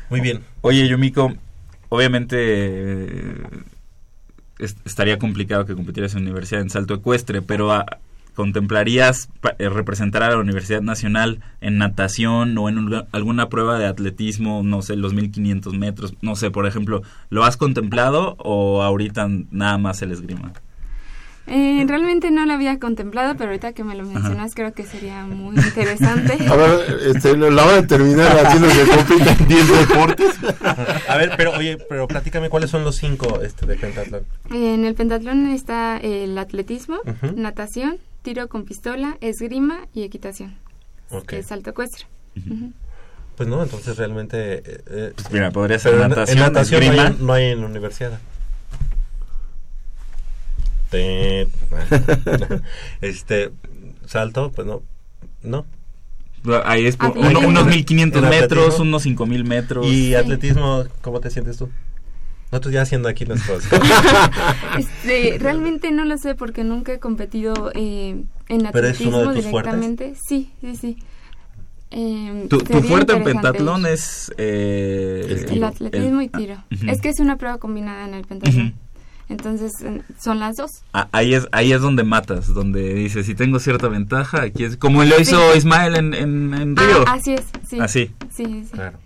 [0.10, 0.44] Muy bien.
[0.62, 1.34] Oye, Yumiko,
[1.90, 3.34] obviamente eh,
[4.60, 7.72] es- estaría complicado que competieras en universidad en salto ecuestre, pero
[8.36, 9.30] ¿contemplarías
[9.60, 14.62] eh, representar a la Universidad Nacional en natación o en un- alguna prueba de atletismo,
[14.64, 16.14] no sé, los 1500 metros?
[16.22, 20.54] No sé, por ejemplo, ¿lo has contemplado o ahorita nada más el esgrima?
[21.48, 25.26] Eh, realmente no lo había contemplado, pero ahorita que me lo mencionas creo que sería
[25.26, 26.38] muy interesante.
[26.50, 30.36] A ver, este, la hora de terminar haciendo que compiten 10 deportes.
[31.10, 34.22] A ver, pero oye, pero platícame cuáles son los cinco este, de pentatlón.
[34.52, 37.00] En el pentatlón está el atletismo,
[37.36, 40.58] natación, tiro con pistola, esgrima y equitación,
[41.10, 41.26] Ok.
[41.28, 42.06] que es salto ecuestre.
[43.36, 44.56] Pues no, entonces realmente...
[44.60, 47.08] eh, eh, Pues mira, podría ser en- natación, en natación no esgrima.
[47.08, 48.20] hay, no hay en la universidad.
[50.90, 51.48] Te-
[53.02, 53.52] este
[54.06, 54.84] salto, pues no,
[55.42, 55.66] no.
[56.66, 58.84] Ahí es por- uno- unos 1500 En metros, atletismo.
[58.86, 59.86] unos 5000 metros.
[59.88, 61.70] Y atletismo, ¿cómo te sientes tú?
[62.52, 63.64] Nosotros ya haciendo aquí nuestros...
[64.78, 69.24] Este, realmente no lo sé porque nunca he competido eh, en ¿Pero es uno de
[69.28, 69.74] atletismo tus fuertes?
[69.74, 70.14] directamente.
[70.28, 70.98] Sí, sí, sí.
[71.92, 74.32] Eh, Tu, tu fuerte en pentatlón es...
[74.38, 76.56] eh, El El atletismo el- y tiro.
[76.58, 76.90] ah, ujú.
[76.90, 78.68] Es que es una prueba combinada en el pentatlón.
[78.68, 78.76] Ujú.
[79.30, 80.72] Entonces, eh, son las dos.
[80.94, 84.76] Ah, ahí es ahí es donde matas, donde dices, si tengo cierta ventaja, aquí es
[84.76, 85.60] como lo hizo Sí.
[85.60, 87.06] Ismael en, en, en Río.
[87.08, 87.80] Ah, así es, sí.
[87.80, 88.12] Así.
[88.34, 88.70] Sí, sí.
[88.74, 88.98] Claro.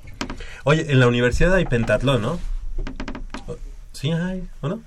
[0.63, 2.39] Oye, en la universidad hay pentatlón, ¿no?
[3.95, 4.81] Sí hay, ¿o no?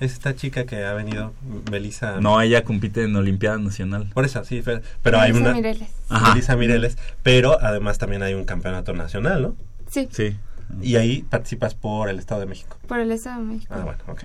[0.00, 1.32] Es esta chica que ha venido,
[1.70, 2.20] Melissa...
[2.20, 4.10] No, ella compite en Olimpiada Nacional.
[4.12, 4.62] Por eso, sí,
[5.02, 5.56] pero hay Melissa una...
[5.56, 5.88] Mireles.
[6.08, 6.30] Ajá.
[6.30, 9.56] Melissa Mireles, pero además también hay un campeonato nacional, ¿no?
[9.90, 10.36] Sí, Sí.
[10.82, 12.78] Y ahí participas por el Estado de México.
[12.88, 13.74] por el Estado de México.
[13.76, 14.22] Ah, bueno, ok.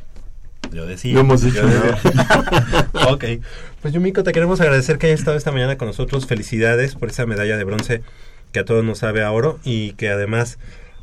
[0.71, 1.13] Yo decía.
[1.13, 1.63] No hemos yo dicho
[3.09, 3.25] ok.
[3.81, 6.27] Pues Yumiko, te queremos agradecer que hayas estado esta mañana con nosotros.
[6.27, 8.03] Felicidades por esa medalla de bronce
[8.51, 10.59] que a todos nos sabe a oro y que además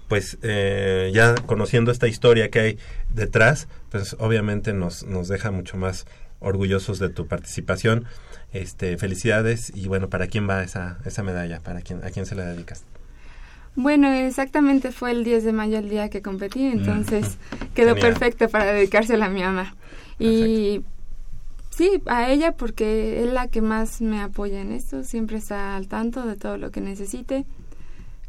[0.08, 2.78] pues eh, ya conociendo esta historia que hay
[3.12, 6.06] detrás, pues obviamente nos, nos deja mucho más
[6.40, 8.06] orgullosos de tu participación.
[8.52, 11.60] Este, felicidades y bueno, ¿para quién va esa, esa medalla?
[11.60, 12.84] ¿Para quién, ¿A quién se la dedicas?
[13.74, 17.36] Bueno, exactamente fue el 10 de mayo el día que competí, entonces
[17.74, 18.12] quedó Genial.
[18.12, 19.76] perfecto para dedicársela a mi mamá.
[20.18, 20.82] Y
[21.68, 25.88] sí, a ella porque es la que más me apoya en esto, siempre está al
[25.88, 27.44] tanto de todo lo que necesite,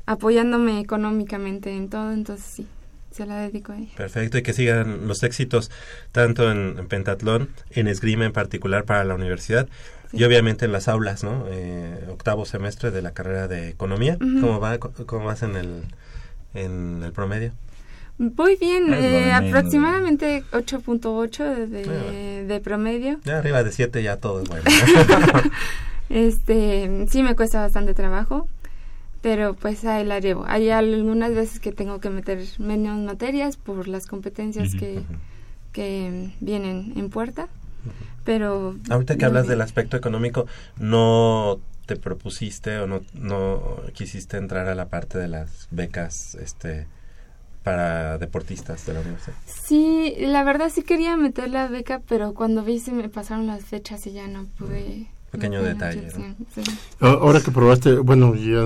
[0.07, 2.67] apoyándome económicamente en todo, entonces sí,
[3.11, 3.91] se la dedico a ella.
[3.95, 5.69] Perfecto, y que sigan los éxitos
[6.11, 9.67] tanto en, en pentatlón, en esgrima en particular para la universidad
[10.13, 11.45] y obviamente en las aulas, ¿no?
[11.49, 14.17] Eh, octavo semestre de la carrera de economía.
[14.19, 14.41] Ujú.
[14.41, 14.77] ¿Cómo va?
[14.77, 15.83] ¿Cómo vas en el,
[16.53, 17.51] en el promedio?
[18.17, 23.19] Voy bien, Ay, eh, aproximadamente 8.8 de, de promedio.
[23.25, 24.63] Ya arriba de siete ya todo es bueno.
[26.09, 28.47] Este, sí me cuesta bastante trabajo,
[29.27, 30.45] pero pues ahí la llevo.
[30.47, 35.03] Hay algunas veces que tengo que meter menos materias por las competencias que,
[35.73, 37.49] que vienen en puerta,
[38.23, 38.77] pero...
[38.89, 39.49] Ahorita que hablas bien.
[39.49, 40.45] del aspecto económico,
[40.77, 46.87] ¿no te propusiste o no, no quisiste entrar a la parte de las becas este
[47.63, 49.35] para deportistas de la universidad?
[49.45, 53.65] Sí, la verdad sí quería meter la beca, pero cuando vi se me pasaron las
[53.65, 55.07] fechas y ya no pude...
[55.31, 56.25] tuve detalle, mucha ¿no?
[56.31, 56.61] opción, sí.
[56.99, 58.63] A- Ahora que probaste, bueno, ya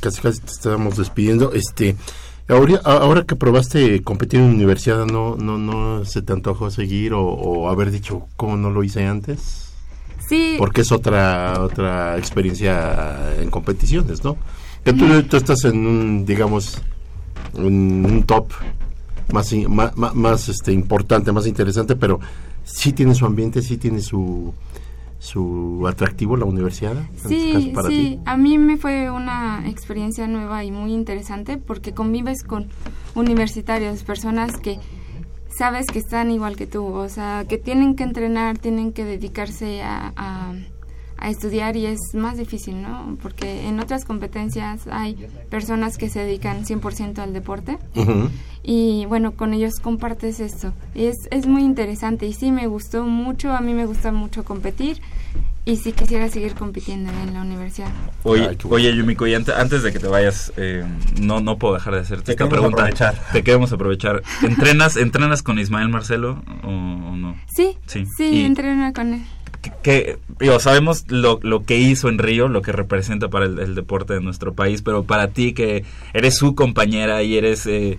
[0.00, 1.96] casi casi te estábamos despidiendo, este,
[2.48, 7.22] ahora, ahora que probaste competir en universidad, ¿no, no, no se te antojó seguir o,
[7.24, 9.68] o haber dicho cómo no lo hice antes?
[10.28, 10.54] Sí.
[10.58, 14.36] Porque es otra, otra experiencia en competiciones, ¿no?
[14.84, 16.78] Que tú, tú estás en un, digamos,
[17.54, 18.50] un, un top
[19.32, 22.18] más, ma- más, este, importante, más interesante, pero
[22.64, 24.52] sí tiene su ambiente, sí tiene su,
[25.22, 26.94] su atractivo la universidad.
[27.14, 28.20] este Sí, para sí, ti.
[28.24, 32.66] a mí me fue una experiencia nueva y muy interesante porque convives con
[33.14, 34.80] universitarios, personas que
[35.48, 39.80] sabes que están igual que tú, o sea, que tienen que entrenar, tienen que dedicarse
[39.82, 40.54] a, a-
[41.22, 43.16] a estudiar y es más difícil, ¿no?
[43.22, 45.14] Porque en otras competencias hay
[45.50, 47.78] personas que se dedican 100% al deporte
[48.62, 50.72] y bueno, con ellos compartes esto.
[50.94, 54.44] Y es, es muy interesante y sí me gustó mucho, a mí me gusta mucho
[54.44, 55.00] competir
[55.64, 57.88] y sí quisiera seguir compitiendo en la universidad.
[58.24, 60.84] Oye, oye Yumiko, y ante- antes de que te vayas, eh,
[61.20, 62.82] no, no puedo dejar de hacerte Te esta queremos pregunta.
[62.82, 63.32] aprovechar.
[63.32, 64.22] Te queremos aprovechar.
[64.42, 67.36] ¿Entrenas, ¿Entrenas con Ismael Marcelo o, o no?
[67.54, 68.06] Sí, Sí.
[68.16, 69.22] sí, entreno con él.
[69.82, 73.74] Que digo, sabemos lo, lo que hizo en Río, lo que representa para el, el
[73.74, 77.98] deporte de nuestro país, pero para ti que eres su compañera y eres eh,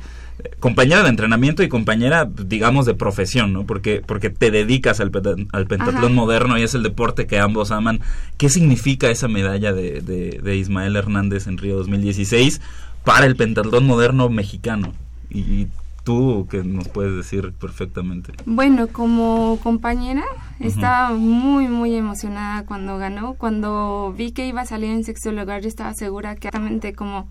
[0.59, 3.65] compañera de entrenamiento y compañera, digamos, de profesión, ¿no?
[3.65, 5.11] Porque, porque te dedicas al,
[5.51, 6.13] al pentatlón Ajá.
[6.13, 8.01] moderno y es el deporte que ambos aman.
[8.37, 12.61] ¿Qué significa esa medalla de, de, de Ismael Hernández en Río 2016
[13.03, 14.93] para el pentatlón moderno mexicano?
[15.29, 15.67] Y, y
[16.03, 18.33] tú que nos puedes decir perfectamente.
[18.45, 20.23] Bueno, como compañera,
[20.59, 23.35] estaba muy, muy emocionada cuando ganó.
[23.35, 27.27] Cuando vi que iba a salir en sexto lugar, yo estaba segura que exactamente como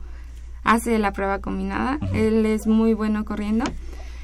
[0.65, 1.99] hace la prueba combinada.
[2.13, 3.65] Él es muy bueno corriendo.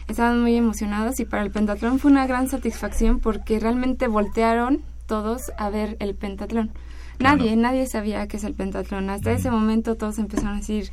[0.08, 5.52] Estaban muy emocionados y para el pentatlón fue una gran satisfacción porque realmente voltearon todos
[5.58, 6.70] a ver el pentatlón.
[7.18, 9.10] Nadie, nadie sabía qué es el pentatlón.
[9.10, 10.90] Hasta ese momento todos empezaron a decir,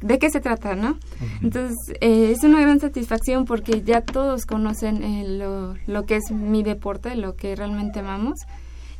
[0.00, 0.98] ¿de qué se trata, no?
[1.42, 6.30] Entonces, eh, es una gran satisfacción porque ya todos conocen eh, lo, lo que es
[6.30, 8.38] mi deporte, lo que realmente amamos.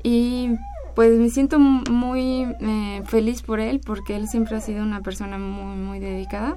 [0.03, 0.51] Y
[0.94, 5.38] pues me siento muy eh, feliz por él porque él siempre ha sido una persona
[5.38, 6.57] muy, muy dedicada.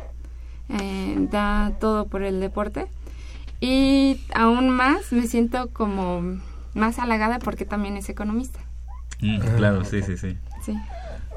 [0.70, 2.88] Eh, da todo por el deporte.
[3.60, 6.22] Y aún más me siento como
[6.74, 8.60] más halagada porque también es economista.
[9.22, 10.38] Mm, Ah, claro, sí, sí, sí.
[10.64, 10.78] Sí.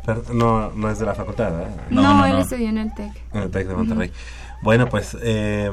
[0.07, 1.77] Pero no, no es de la facultad, ¿verdad?
[1.91, 3.13] No, él estudió en el TEC.
[3.35, 4.13] En el TEC de Monterrey.
[4.63, 5.71] Bueno, pues eh,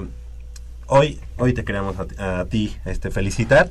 [0.88, 3.70] hoy, hoy te queremos a, ti- a ti este, felicitar.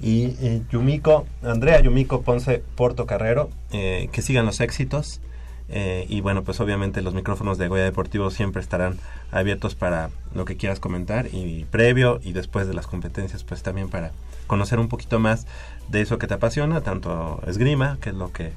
[0.00, 5.20] Y eh, Yumiko, Andrea Yumiko Ponce Porto Carrero, eh, que sigan los éxitos.
[5.68, 8.98] eh, y bueno, pues obviamente los micrófonos de Goya Deportivo siempre estarán
[9.32, 11.26] abiertos para lo que quieras comentar.
[11.32, 14.12] Y previo y después de las competencias, pues también para
[14.46, 15.46] conocer un poquito más
[15.88, 18.52] de eso que te apasiona, tanto esgrima, que es lo que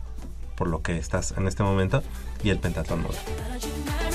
[0.58, 2.04] por lo que estás en este momento,
[2.44, 4.07] y el pentatlón moderno.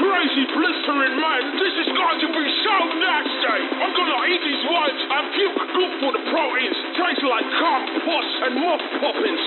[0.00, 1.42] Crazy, blistering man.
[1.60, 3.60] This is going to be so nasty.
[3.84, 6.78] I'm gonna eat his wives and puke good for the proteins.
[6.96, 9.44] Tastes like cum, pus, and moth poppins.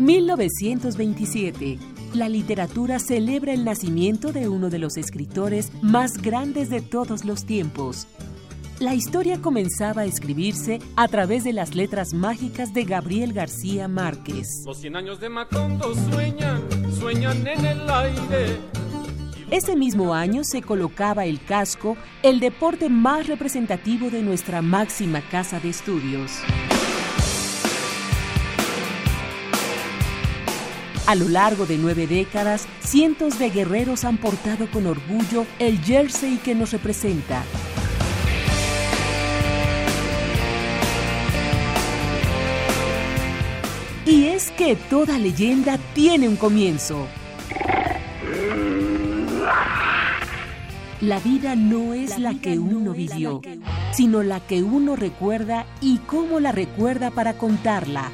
[0.00, 1.78] 1927.
[2.14, 7.44] La literatura celebra el nacimiento de uno de los escritores más grandes de todos los
[7.44, 8.08] tiempos.
[8.80, 14.62] La historia comenzaba a escribirse a través de las letras mágicas de Gabriel García Márquez.
[14.64, 18.56] Los 100 años de Macondo sueñan, sueñan en el aire.
[19.50, 25.60] Ese mismo año se colocaba el casco, el deporte más representativo de nuestra máxima casa
[25.60, 26.32] de estudios.
[31.06, 36.38] A lo largo de nueve décadas, cientos de guerreros han portado con orgullo el jersey
[36.38, 37.44] que nos representa.
[44.60, 47.06] Que toda leyenda tiene un comienzo.
[51.00, 53.40] La vida no es la que uno vivió,
[53.90, 58.10] sino la que uno recuerda y cómo la recuerda para contarla.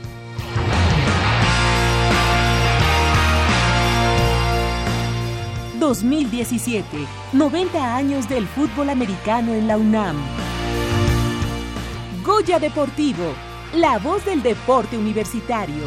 [5.80, 6.84] ...2017...
[7.32, 10.16] ...90 años del fútbol americano en la UNAM.
[12.24, 13.34] Goya Deportivo...
[13.72, 15.84] ...la voz del deporte universitario.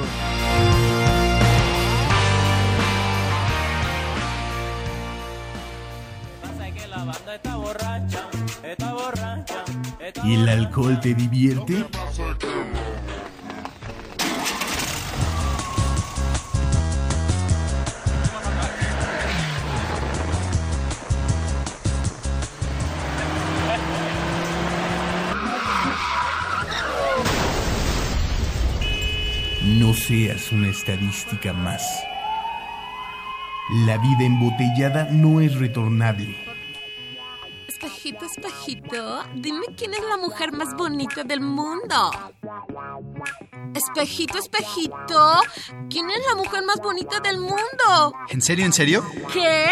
[10.23, 11.85] ¿Y el alcohol te divierte?
[30.51, 31.83] Una estadística más.
[33.85, 36.35] La vida embotellada no es retornable.
[37.67, 42.11] Espejito, espejito, dime quién es la mujer más bonita del mundo.
[43.75, 45.41] Espejito, espejito,
[45.87, 48.13] ¿quién es la mujer más bonita del mundo?
[48.29, 49.05] ¿En serio, en serio?
[49.31, 49.67] ¿Qué?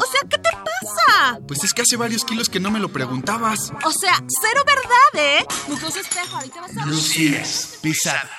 [0.00, 1.38] O sea, ¿qué te pasa?
[1.46, 3.72] Pues es que hace varios kilos que no me lo preguntabas.
[3.84, 5.46] O sea, cero verdad, ¿eh?
[5.68, 8.30] Mucoso espejo, ahorita vas a seas pesada.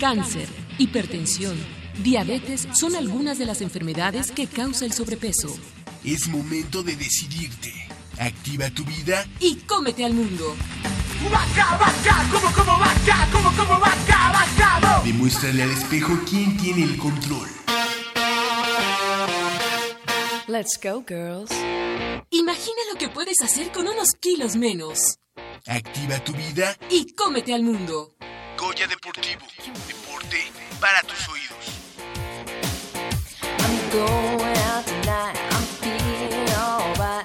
[0.00, 1.56] Cáncer, hipertensión,
[2.04, 5.52] diabetes son algunas de las enfermedades que causa el sobrepeso.
[6.04, 7.72] Es momento de decidirte.
[8.16, 10.54] Activa tu vida Y cómete al mundo.
[11.32, 12.28] ¡Vaca, vaca!
[12.30, 13.28] ¿Cómo, cómo, vaca?
[13.32, 15.02] ¿Cómo, cómo, vaca, vaca?
[15.04, 17.48] Demuéstrale al espejo quién tiene el control.
[20.46, 21.50] Let's go, girls.
[22.30, 25.18] Imagina lo que puedes hacer con unos kilos menos.
[25.66, 28.14] Activa tu vida Y cómete al mundo.
[28.58, 29.46] Goya Deportivo.
[29.86, 30.50] Deporte
[30.80, 31.78] para tus oídos.
[33.42, 35.38] I'm going out tonight.
[35.52, 37.24] I'm feeling alright.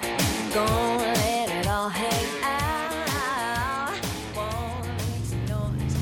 [0.54, 3.94] Gonna let it all hang out.
[4.36, 5.96] Wanna make some noise.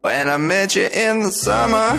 [0.00, 1.98] When I met you in the summer,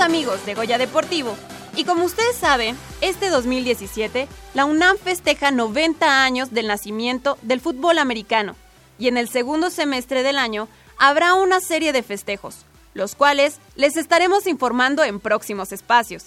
[0.00, 1.36] Amigos de Goya Deportivo.
[1.76, 7.98] Y como ustedes saben, este 2017 la UNAM festeja 90 años del nacimiento del fútbol
[7.98, 8.56] americano.
[8.98, 10.68] Y en el segundo semestre del año
[10.98, 12.56] habrá una serie de festejos,
[12.94, 16.26] los cuales les estaremos informando en próximos espacios.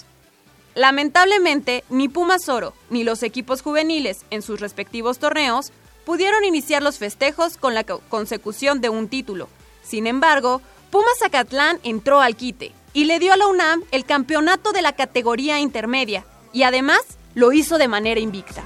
[0.73, 5.71] Lamentablemente, ni Pumas Oro ni los equipos juveniles en sus respectivos torneos
[6.05, 9.47] pudieron iniciar los festejos con la co- consecución de un título.
[9.83, 10.61] Sin embargo,
[10.91, 14.93] Pumas Zacatlán entró al quite y le dio a la UNAM el campeonato de la
[14.93, 17.01] categoría intermedia y además
[17.35, 18.63] lo hizo de manera invicta.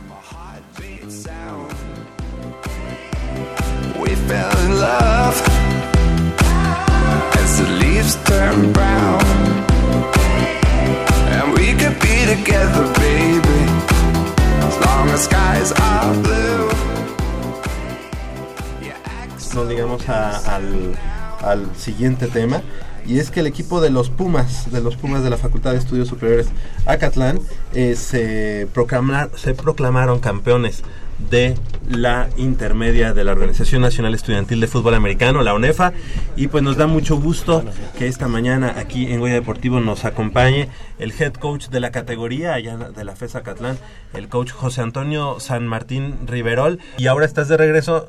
[4.00, 5.36] We fell in love
[7.42, 9.20] as the leaves turn brown.
[11.36, 13.62] And we could be together, baby,
[14.68, 16.70] as long as skies are blue.
[19.56, 20.96] Nos digamos a- al,
[21.44, 22.62] al siguiente tema.
[23.06, 25.78] Y es que el equipo de los Pumas, de los Pumas de la Facultad de
[25.78, 26.48] Estudios Superiores
[26.86, 27.40] Acatlán,
[27.74, 28.68] eh, se,
[29.36, 30.84] se proclamaron campeones
[31.30, 31.56] de
[31.90, 35.92] la intermedia de la Organización Nacional Estudiantil de Fútbol Americano, la ONEFA,
[36.36, 37.64] y pues nos da mucho gusto
[37.98, 42.54] que esta mañana aquí en Goya Deportivo nos acompañe el head coach de la categoría
[42.54, 43.78] allá de la FES Acatlán,
[44.14, 48.08] el coach José Antonio San Martín Riverol, y ahora estás de regreso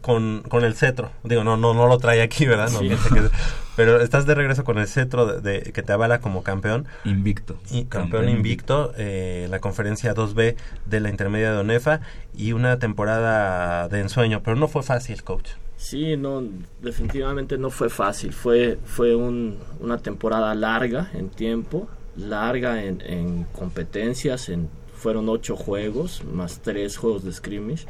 [0.00, 1.10] con, con el cetro.
[1.24, 2.70] Digo, no, no, no lo trae aquí, ¿verdad?
[2.70, 2.86] No Sí.
[2.88, 3.30] piense que-
[3.76, 6.86] pero estás de regreso con el cetro de, de- que te avala como campeón.
[7.04, 7.54] Invicto.
[7.70, 12.00] Y campeón, Campeón invicto, eh, la conferencia 2B de la intermedia de ONEFA
[12.36, 15.50] y una temporada de ensueño, pero no fue fácil, coach.
[15.76, 16.42] Sí, no,
[16.82, 18.32] definitivamente no fue fácil.
[18.34, 24.68] Fue, fue un- una temporada larga en tiempo, larga en, en competencias, en,
[25.00, 27.86] fueron ocho juegos, más tres juegos de scrimmage.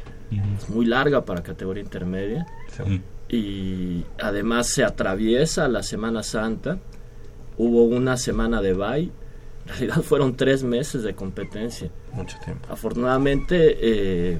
[0.57, 2.47] Es muy larga para categoría intermedia.
[3.29, 6.79] Y además se atraviesa la Semana Santa.
[7.57, 9.11] Hubo una semana de bye.
[9.63, 11.89] En realidad fueron tres meses de competencia.
[12.13, 12.67] Mucho tiempo.
[12.71, 14.37] Afortunadamente, eh,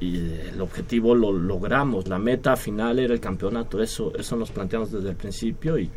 [0.00, 0.16] y
[0.52, 2.06] el objetivo lo logramos.
[2.08, 3.82] La meta final era el campeonato.
[3.82, 5.90] Eso, eso nos planteamos desde el principio y,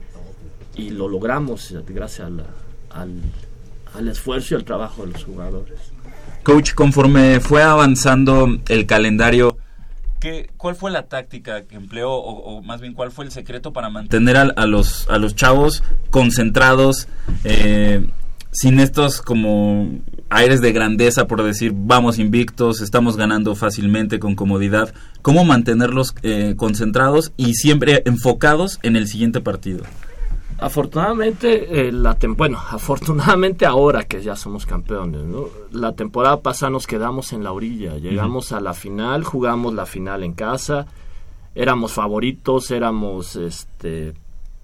[0.76, 2.46] y lo logramos gracias a la-
[2.92, 3.12] al,
[3.94, 5.80] al esfuerzo y al trabajo de los jugadores.
[6.44, 9.58] Coach, conforme fue avanzando el calendario,
[10.20, 13.90] ¿qué, ¿cuál fue la táctica que empleó o, más bien cuál fue el secreto para
[13.90, 17.08] mantener a, a los, a los chavos concentrados,
[17.44, 18.08] eh,
[18.52, 24.94] sin estos como aires de grandeza por decir vamos invictos, estamos ganando fácilmente con comodidad?
[25.22, 29.84] ¿Cómo mantenerlos eh, concentrados y siempre enfocados en el siguiente partido?
[30.62, 35.46] Afortunadamente, eh, la tem- bueno, afortunadamente ahora que ya somos campeones, ¿no?
[35.72, 40.22] La temporada pasada nos quedamos en la orilla, llegamos a la final, jugamos la final
[40.24, 40.86] en casa,
[41.56, 44.14] éramos favoritos, éramos, este,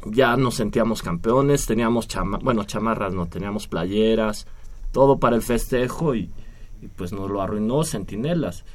[0.05, 4.45] ya nos sentíamos campeones, teníamos chama bueno, chamarras, no, teníamos playeras,
[4.91, 6.29] todo para el festejo y,
[6.79, 8.65] y pues nos lo arruinó Centinelas.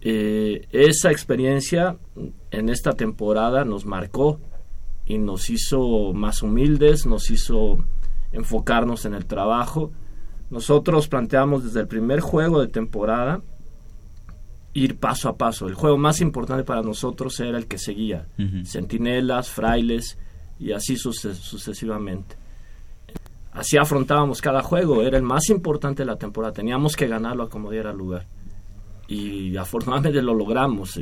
[0.00, 1.98] Eh, esa experiencia
[2.50, 4.40] en esta temporada nos marcó
[5.06, 7.78] y nos hizo más humildes, nos hizo
[8.32, 9.90] enfocarnos en el trabajo.
[10.50, 13.40] Nosotros planteamos desde el primer juego de temporada
[14.74, 15.66] ir paso a paso.
[15.68, 18.26] El juego más importante para nosotros era el que seguía.
[18.38, 18.64] Ujú.
[18.64, 20.18] Centinelas, frailes
[20.58, 22.36] y así suce- sucesivamente.
[23.52, 27.50] Así afrontábamos cada juego, era el más importante de la temporada, teníamos que ganarlo a
[27.50, 28.26] como diera lugar.
[29.08, 30.98] Y afortunadamente lo logramos.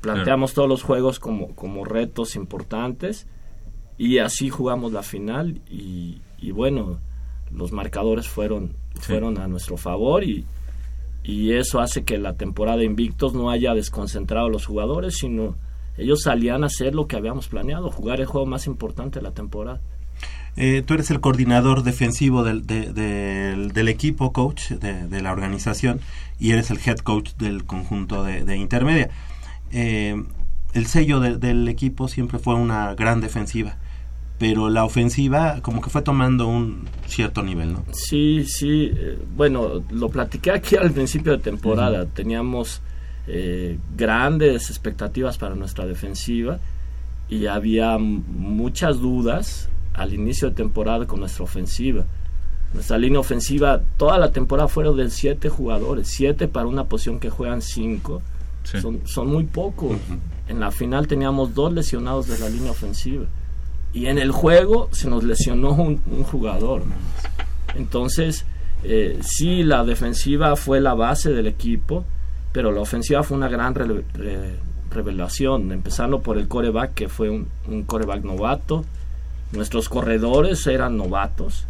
[0.00, 3.26] Planteamos todos los juegos como, como retos importantes
[3.98, 6.98] y así jugamos la final y, y bueno,
[7.52, 10.46] los marcadores fueron, fueron a nuestro favor y,
[11.22, 15.56] y eso hace que la temporada de Invictos no haya desconcentrado a los jugadores, sino
[15.98, 19.32] ellos salían a hacer lo que habíamos planeado, jugar el juego más importante de la
[19.32, 19.80] temporada.
[20.56, 25.30] Eh, tú eres el coordinador defensivo del, de- del- del equipo, coach, de, de la
[25.32, 26.00] organización,
[26.38, 29.10] y eres el head coach del conjunto de, de intermedia.
[29.72, 30.22] Eh,
[30.74, 33.76] el sello de- del equipo siempre fue una gran defensiva,
[34.38, 37.84] pero la ofensiva como que fue tomando un cierto nivel, ¿no?
[37.92, 38.90] Sí, sí.
[38.94, 42.06] eh, bueno, lo platiqué aquí al principio de temporada.
[42.06, 42.80] Teníamos
[43.26, 46.58] eh, grandes expectativas para nuestra defensiva
[47.28, 52.04] y había muchas dudas al inicio de temporada con nuestra ofensiva.
[52.72, 57.28] Nuestra línea ofensiva, toda la temporada fueron de siete jugadores, siete para una posición que
[57.30, 58.22] juegan cinco.
[58.64, 59.96] Son, son muy pocos.
[60.48, 63.24] En la final teníamos dos lesionados de la línea ofensiva.
[63.92, 66.82] Y en el juego se nos lesionó un, un jugador.
[67.76, 68.44] Entonces,
[68.84, 72.04] eh, sí, la defensiva fue la base del equipo,
[72.52, 74.04] pero la ofensiva fue una gran re-
[74.90, 78.84] revelación, empezando por el coreback, que fue un, un coreback novato.
[79.52, 81.66] Nuestros corredores eran novatos.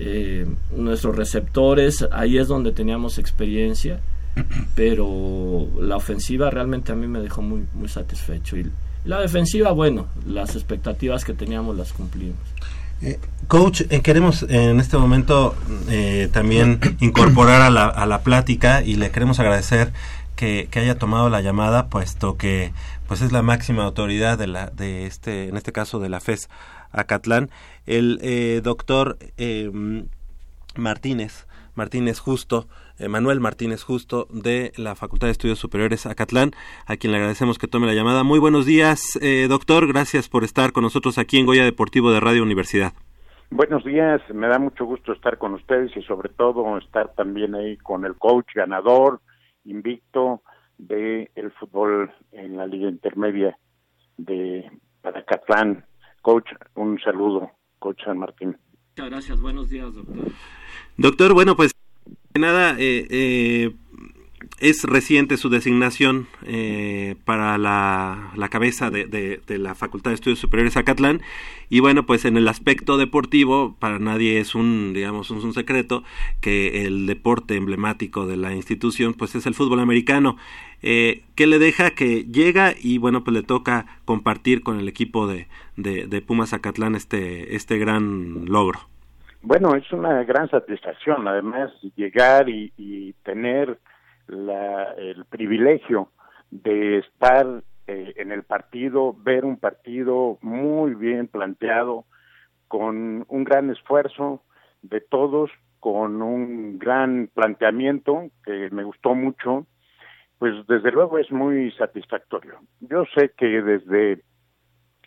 [0.00, 0.46] Eh,
[0.76, 4.00] nuestros receptores, ahí es donde teníamos experiencia,
[4.74, 8.56] pero la ofensiva realmente a mí me dejó muy, muy satisfecho.
[8.56, 8.70] Y
[9.04, 12.38] la defensiva, bueno, las expectativas que teníamos las cumplimos.
[13.02, 13.18] Eh,
[13.48, 15.54] coach, eh, queremos en este momento
[15.88, 19.92] eh, también incorporar a la, a la plática y le queremos agradecer
[20.36, 22.72] que, que haya tomado la llamada, puesto que
[23.06, 26.48] pues es la máxima autoridad de la de este en este caso de la FES
[26.92, 27.50] Acatlán,
[27.86, 29.18] el doctor
[30.76, 32.68] Martínez Martínez Justo,
[33.08, 36.52] Manuel Martínez Justo de la Facultad de Estudios Superiores Acatlán,
[36.86, 38.22] a quien le agradecemos que tome la llamada.
[38.22, 42.20] Muy buenos días, eh, doctor, gracias por estar con nosotros aquí en Goya Deportivo de
[42.20, 42.92] Radio Universidad.
[43.50, 47.76] Buenos días, me da mucho gusto estar con ustedes y sobre todo estar también ahí
[47.76, 49.20] con el coach ganador,
[49.64, 50.42] invicto
[50.78, 53.56] de el fútbol en la liga intermedia
[54.16, 54.70] de
[55.02, 55.84] Paracatlán,
[56.22, 58.56] coach, un saludo, coach San Martín.
[58.96, 60.32] Muchas gracias, buenos días, doctor.
[60.96, 61.72] Doctor, bueno, pues
[62.40, 63.70] nada, eh, eh,
[64.58, 70.76] es reciente su designación eh, para la, la cabeza de, la Facultad de Estudios Superiores
[70.76, 71.22] Acatlán
[71.70, 76.02] y bueno, pues en el aspecto deportivo, para nadie es un, digamos, un, un secreto
[76.40, 80.36] que el deporte emblemático de la institución pues es el fútbol americano.
[80.86, 85.26] Eh, que le deja que llega y bueno, pues le toca compartir con el equipo
[85.26, 88.93] de, de, de Pumas Acatlán este, este gran logro.
[89.46, 93.78] Bueno, es una gran satisfacción, además, llegar y, y tener
[94.26, 96.08] la, el privilegio
[96.50, 102.06] de estar eh, en el partido, ver un partido muy bien planteado,
[102.68, 104.42] con un gran esfuerzo
[104.80, 109.66] de todos, con un gran planteamiento que me gustó mucho,
[110.38, 112.60] pues desde luego es muy satisfactorio.
[112.80, 114.22] Yo sé que desde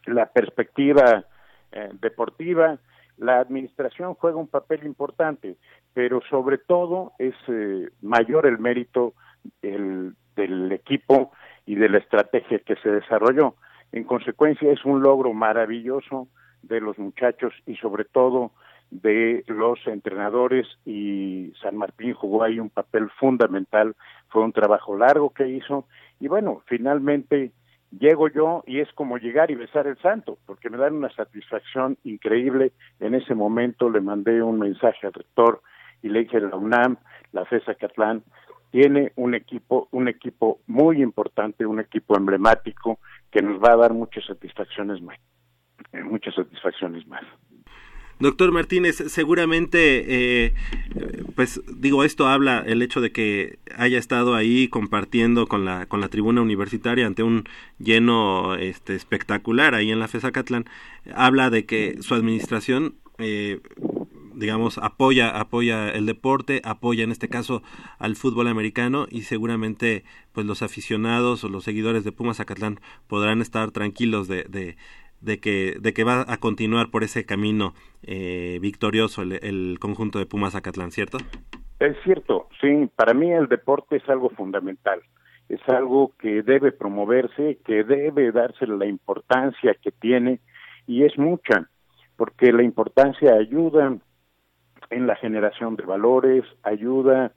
[0.05, 1.25] la perspectiva
[1.71, 2.77] eh, deportiva,
[3.17, 5.57] la administración juega un papel importante,
[5.93, 9.13] pero sobre todo es eh, mayor el mérito
[9.61, 11.31] el- del equipo
[11.65, 13.55] y de la estrategia que se desarrolló.
[13.91, 16.27] En consecuencia, es un logro maravilloso
[16.61, 18.51] de los muchachos y sobre todo
[18.91, 23.95] de los entrenadores y San Martín jugó ahí un papel fundamental,
[24.29, 25.85] fue un trabajo largo que hizo
[26.19, 27.51] y bueno, finalmente
[27.91, 31.97] llego yo y es como llegar y besar el santo, porque me dan una satisfacción
[32.03, 32.71] increíble.
[32.99, 35.61] En ese momento le mandé un mensaje al rector
[36.01, 36.97] y le dije, la UNAM,
[37.31, 38.23] la FESA Catlán,
[38.71, 42.99] tiene un equipo, un equipo muy importante, un equipo emblemático
[43.31, 45.17] que nos va a dar muchas satisfacciones más,
[45.93, 47.23] eh, muchas satisfacciones más.
[48.19, 50.53] Doctor Martínez, seguramente, eh,
[51.35, 56.01] pues digo, esto habla el hecho de que haya estado ahí compartiendo con la, con
[56.01, 57.43] la tribuna universitaria ante un
[57.77, 60.65] lleno este, espectacular ahí en la FESA Catlán,
[61.13, 63.59] habla de que su administración, eh,
[64.33, 67.61] digamos, apoya, apoya el deporte, apoya en este caso
[67.99, 73.41] al fútbol americano y seguramente pues los aficionados o los seguidores de Pumas Acatlán podrán
[73.41, 74.77] estar tranquilos de, de,
[75.21, 80.25] de que, de que va a continuar por ese camino eh, victorioso el, conjunto de
[80.25, 81.17] Pumas Acatlán, ¿cierto?
[81.79, 85.01] Es cierto, sí, para mí el deporte es algo fundamental,
[85.49, 90.39] es algo que debe promoverse, que debe darse la importancia que tiene
[90.87, 91.69] y es mucha,
[92.15, 93.97] porque la importancia ayuda
[94.89, 97.33] en la generación de valores, ayuda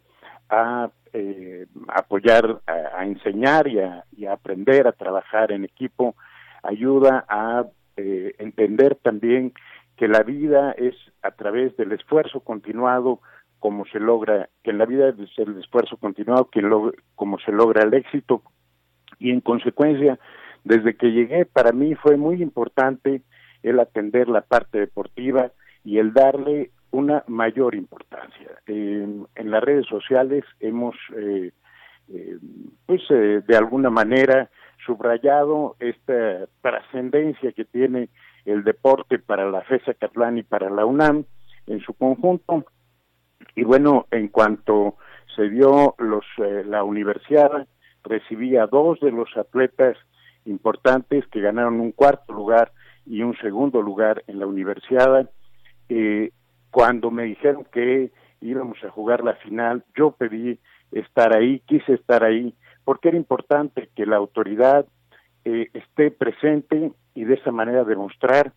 [0.48, 6.14] a eh, apoyar, a, enseñar y a aprender a trabajar en equipo,
[6.62, 9.52] ayuda a eh, entender también
[9.96, 13.20] que la vida es a través del esfuerzo continuado
[13.58, 17.52] como se logra, que en la vida es el esfuerzo continuado que lo, como se
[17.52, 18.42] logra el éxito
[19.18, 20.18] y en consecuencia
[20.64, 23.22] desde que llegué para mí fue muy importante
[23.62, 25.52] el atender la parte deportiva
[25.84, 28.48] y el darle una mayor importancia.
[28.66, 31.52] En las redes sociales hemos, eh,
[32.12, 32.38] eh,
[32.86, 34.50] pues, eh, de alguna manera
[34.84, 38.08] subrayado esta trascendencia que tiene
[38.44, 41.24] el deporte para la FESA Catlán y para la UNAM
[41.66, 42.64] en su conjunto.
[43.54, 44.96] Y bueno, en cuanto
[45.36, 47.66] se dio los, eh, la universidad,
[48.02, 49.96] recibí a dos de los atletas
[50.44, 52.72] importantes que ganaron un cuarto lugar
[53.06, 55.30] y un segundo lugar en la universidad.
[55.88, 56.32] Eh,
[56.70, 60.58] cuando me dijeron que íbamos a jugar la final, yo pedí
[60.92, 64.86] estar ahí, quise estar ahí, porque era importante que la autoridad
[65.44, 68.52] eh, esté presente y de esa manera demostrar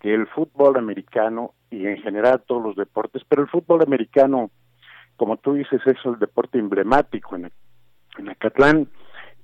[0.00, 4.50] que el fútbol americano y en general todos los deportes, pero el fútbol americano,
[5.16, 7.50] como tú dices, es el deporte emblemático en,
[8.18, 8.88] en Acatlán,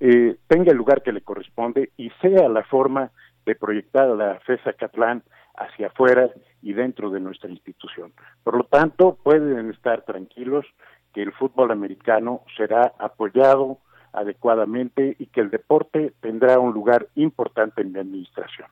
[0.01, 3.11] eh, tenga el lugar que le corresponde y sea la forma
[3.45, 5.22] de proyectar la FESA Catlán
[5.57, 6.30] hacia afuera
[6.62, 8.12] y dentro de nuestra institución.
[8.43, 10.66] Por lo tanto, pueden estar tranquilos
[11.14, 13.78] que el fútbol americano será apoyado
[14.12, 18.68] adecuadamente y que el deporte tendrá un lugar importante en mi administración.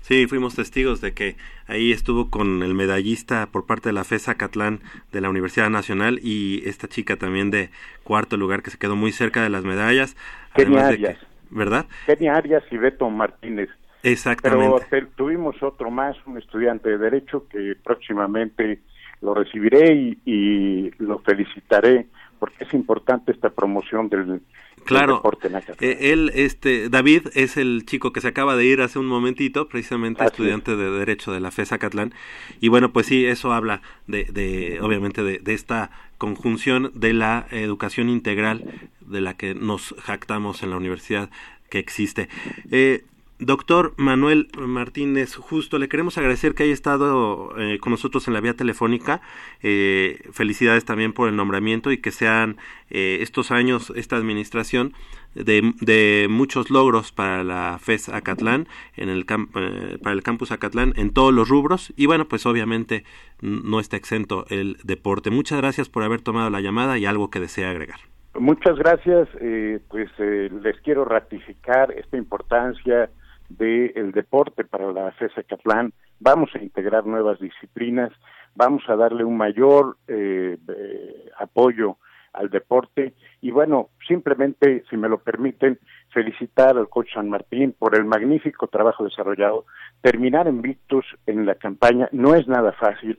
[0.00, 1.36] Sí, fuimos testigos de que
[1.66, 4.80] ahí estuvo con el medallista por parte de la FESA Catlán
[5.12, 7.70] de la Universidad Nacional y esta chica también de
[8.02, 10.14] cuarto lugar que se quedó muy cerca de las medallas.
[10.54, 11.18] Kenia que- Arias.
[11.50, 11.86] ¿Verdad?
[12.06, 13.70] Kenia Arias y Beto Martínez.
[14.02, 14.86] Exactamente.
[14.90, 18.82] Pero tuvimos otro más, un estudiante de Derecho que próximamente
[19.24, 22.06] lo recibiré y, y lo felicitaré
[22.38, 24.40] porque es importante esta promoción del,
[24.84, 25.90] Claro, deporte en Acatlán.
[25.90, 29.66] eh, él, este, David es el chico que se acaba de ir hace un momentito,
[29.66, 32.12] precisamente estudiante de Derecho de la FESA Catlán.
[32.60, 37.46] Y bueno, pues sí, eso habla de, de obviamente, de, de esta conjunción de la
[37.50, 38.62] educación integral
[39.00, 41.30] de la que nos jactamos en la universidad
[41.70, 42.28] que existe.
[42.70, 43.04] Eh,
[43.40, 48.40] Doctor Manuel Martínez, justo le queremos agradecer que haya estado eh, con nosotros en la
[48.40, 49.22] vía telefónica.
[49.60, 52.58] Eh, felicidades también por el nombramiento y que sean
[52.90, 54.94] eh, estos años, esta administración,
[55.34, 59.26] de, de muchos logros para la FES Acatlán, en el
[59.56, 61.92] eh, para el campus Acatlán, en todos los rubros.
[61.96, 63.02] Y bueno, pues obviamente
[63.40, 65.30] no está exento el deporte.
[65.30, 67.98] Muchas gracias por haber tomado la llamada y algo que desea agregar.
[68.38, 69.28] Muchas gracias.
[69.40, 73.10] eh, pues les quiero ratificar esta importancia
[73.48, 75.92] del deporte para la FESA Catlán.
[76.20, 78.12] Vamos a integrar nuevas disciplinas,
[78.54, 81.98] vamos a darle un mayor eh, eh, apoyo
[82.32, 85.78] al deporte y bueno, simplemente, si me lo permiten,
[86.12, 89.66] felicitar al coach San Martín por el magnífico trabajo desarrollado.
[90.00, 93.18] Terminar invictus en la campaña no es nada fácil.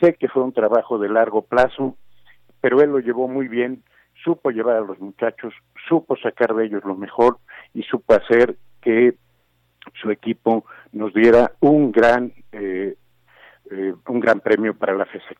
[0.00, 1.96] Sé que fue un trabajo de largo plazo,
[2.60, 3.82] pero él lo llevó muy bien,
[4.24, 5.52] supo llevar a los muchachos,
[5.88, 7.38] supo sacar de ellos lo mejor
[7.74, 9.14] y supo hacer que
[10.00, 12.96] su equipo nos diera un gran eh,
[13.70, 15.34] eh, un gran premio para la FESA.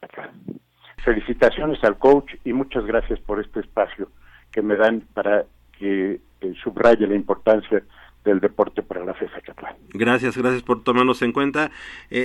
[1.05, 4.09] Felicitaciones al coach y muchas gracias por este espacio
[4.51, 5.45] que me dan para
[5.79, 7.83] que eh, subraye la importancia
[8.25, 9.75] del deporte para la FESA Catlán.
[9.91, 11.73] Gracias, gracias por tomarnos en cuenta,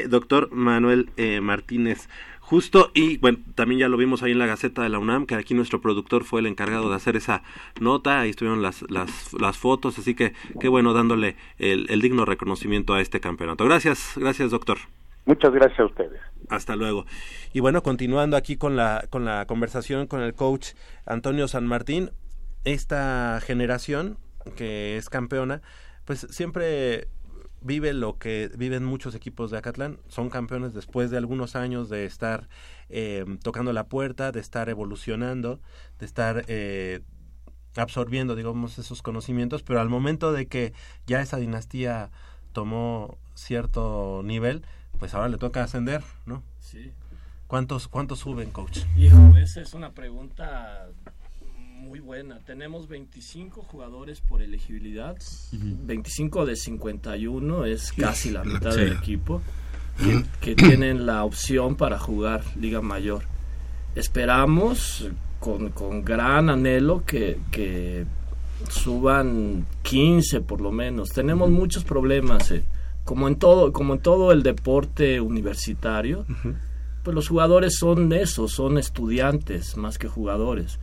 [0.10, 1.10] doctor Manuel
[1.42, 2.08] Martínez.
[2.48, 5.36] Justo, y bueno, también ya lo vimos ahí en la Gaceta de la UNAM, que
[5.36, 7.44] aquí nuestro productor fue el encargado de hacer esa
[7.82, 10.32] nota, ahí estuvieron las, las, las fotos, así que
[10.62, 13.66] qué bueno dándole el, el digno reconocimiento a este campeonato.
[13.66, 14.78] Gracias, gracias doctor.
[15.26, 16.22] Muchas gracias a ustedes.
[16.48, 17.06] Hasta luego.
[17.52, 20.70] Y bueno, continuando aquí con la, con la conversación con el coach
[21.06, 22.12] Antonio San Martín,
[22.64, 24.20] esta generación
[24.56, 25.62] que es campeona,
[26.06, 27.10] pues siempre
[27.62, 32.06] vive lo que viven muchos equipos de Acatlán, son campeones después de algunos años de
[32.06, 32.48] estar
[32.90, 35.60] eh, tocando la puerta, de estar evolucionando,
[36.00, 37.02] de estar eh,
[37.76, 40.74] absorbiendo, digamos, esos conocimientos, pero al momento de que
[41.06, 42.12] ya esa dinastía
[42.54, 44.64] tomó cierto nivel,
[45.00, 46.44] pues ahora le toca ascender, ¿no?
[46.60, 46.92] Sí.
[47.48, 48.80] ¿Cuántos, cuántos suben, coach?
[48.98, 50.90] Hijo, esa es una pregunta
[51.88, 52.40] muy buena.
[52.46, 55.16] Tenemos 25 jugadores por elegibilidad.
[55.52, 58.80] 25 de 51 es casi la mitad Sí.
[58.82, 59.42] del equipo
[59.98, 63.24] que, que tienen la opción para jugar Liga Mayor.
[63.96, 65.10] Esperamos
[65.40, 68.06] con, con gran anhelo que, que
[68.70, 71.10] suban 15 por lo menos.
[71.10, 72.64] Tenemos muchos problemas, eh.
[73.04, 76.26] como en todo, como en todo el deporte universitario.
[77.04, 80.80] Pues los jugadores son eso, son estudiantes más que jugadores.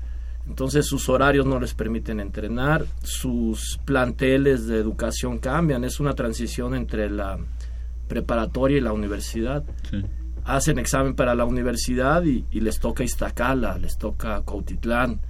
[0.47, 6.75] Entonces sus horarios no les permiten entrenar, sus planteles de educación cambian, es una transición
[6.75, 7.39] entre la
[8.09, 9.65] preparatoria y la universidad.
[10.45, 15.21] Hacen examen para la universidad y, y les toca Iztacala, les toca Cautitlán.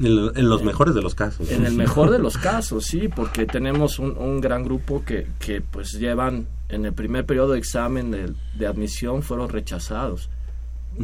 [0.00, 1.50] En, en los mejores de los casos.
[1.50, 5.60] En el mejor de los casos, sí, porque tenemos un, un gran grupo que, que
[5.60, 10.30] pues llevan en el primer periodo de examen de, de admisión fueron rechazados.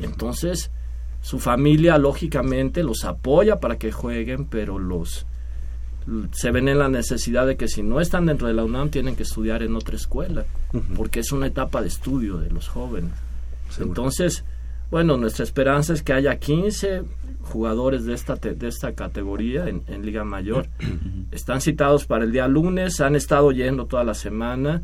[0.01, 0.71] Entonces,
[1.25, 5.25] su familia lógicamente los apoya para que jueguen, pero los
[6.33, 9.17] se ven en la necesidad de que si no están dentro de la UNAM tienen
[9.17, 10.45] que estudiar en otra escuela,
[10.97, 13.13] porque es una etapa de estudio de los jóvenes.
[13.81, 14.45] Entonces,
[14.91, 17.05] bueno, nuestra esperanza es que haya 15
[17.41, 20.69] jugadores de esta, te- de esta categoría en, en Liga Mayor.
[21.33, 24.83] Están citados para el día lunes, han estado yendo toda la semana.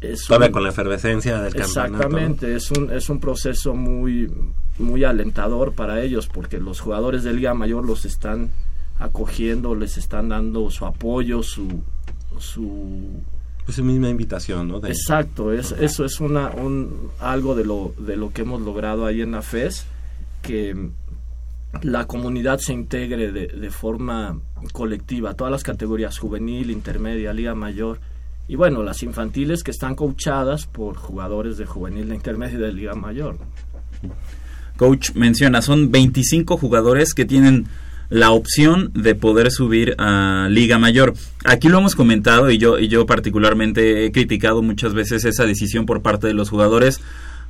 [0.00, 1.94] Es Todavía un- con la efervescencia del campeonato.
[1.96, 4.30] Exactamente, es un, es un proceso muy,
[4.78, 8.50] muy alentador para ellos porque los jugadores de Liga Mayor los están
[8.98, 11.82] acogiendo, les están dando su apoyo, su...
[12.38, 13.22] su
[13.66, 14.80] Es su misma invitación, ¿no?
[14.80, 19.04] De- Exacto, es, eso es una, un, algo de lo, de lo que hemos logrado
[19.06, 19.86] ahí en la FES,
[20.42, 20.90] que
[21.82, 24.38] la comunidad se integre de, de forma
[24.72, 28.00] colectiva, todas las categorías, juvenil, intermedia, liga mayor,
[28.48, 32.72] y bueno, las infantiles que están coachadas por jugadores de juvenil, de intermedia y de
[32.72, 33.38] liga mayor.
[34.76, 37.66] Coach menciona, son 25 jugadores que tienen
[38.08, 41.12] la opción de poder subir a Liga Mayor.
[41.44, 45.84] Aquí lo hemos comentado y yo, y yo particularmente he criticado muchas veces esa decisión
[45.84, 47.02] por parte de los jugadores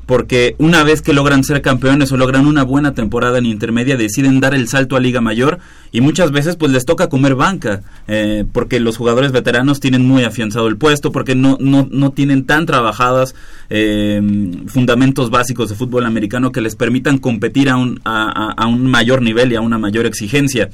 [0.08, 4.40] porque una vez que logran ser campeones o logran una buena temporada en intermedia deciden
[4.40, 5.58] dar el salto a Liga Mayor
[5.92, 10.24] y muchas veces pues les toca comer banca eh, porque los jugadores veteranos tienen muy
[10.24, 13.34] afianzado el puesto porque no, no, no tienen tan trabajadas
[13.68, 14.22] eh,
[14.66, 19.20] fundamentos básicos de fútbol americano que les permitan competir a un, a, a- un mayor
[19.20, 20.70] nivel y a una mayor exigencia.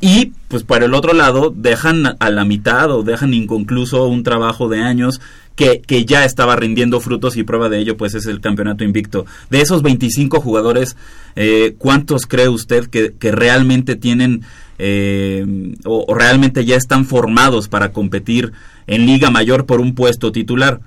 [0.00, 4.68] Y pues para el otro lado dejan a la mitad o dejan inconcluso un trabajo
[4.68, 5.20] de años
[5.58, 9.26] que, que ya estaba rindiendo frutos y prueba de ello pues es el campeonato invicto.
[9.50, 10.96] De esos 25 jugadores,
[11.34, 14.42] eh, ¿cuántos cree usted que, que realmente tienen
[14.78, 18.52] eh, o, o realmente ya están formados para competir
[18.86, 20.80] en Liga Mayor por un puesto titular?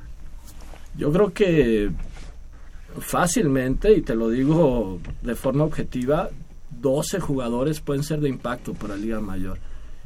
[0.98, 1.92] Yo creo que
[2.98, 6.30] fácilmente, y te lo digo de forma objetiva,
[6.80, 9.60] 12 jugadores pueden ser de impacto para Liga Mayor.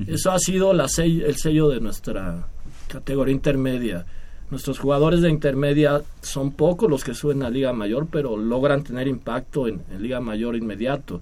[0.07, 2.47] Eso ha sido la el sello de nuestra
[2.87, 4.07] categoría intermedia.
[4.51, 9.07] Nuestros jugadores de intermedia son pocos los que suben a Liga Mayor, pero logran tener
[9.07, 11.21] impacto en, en Liga Mayor inmediato.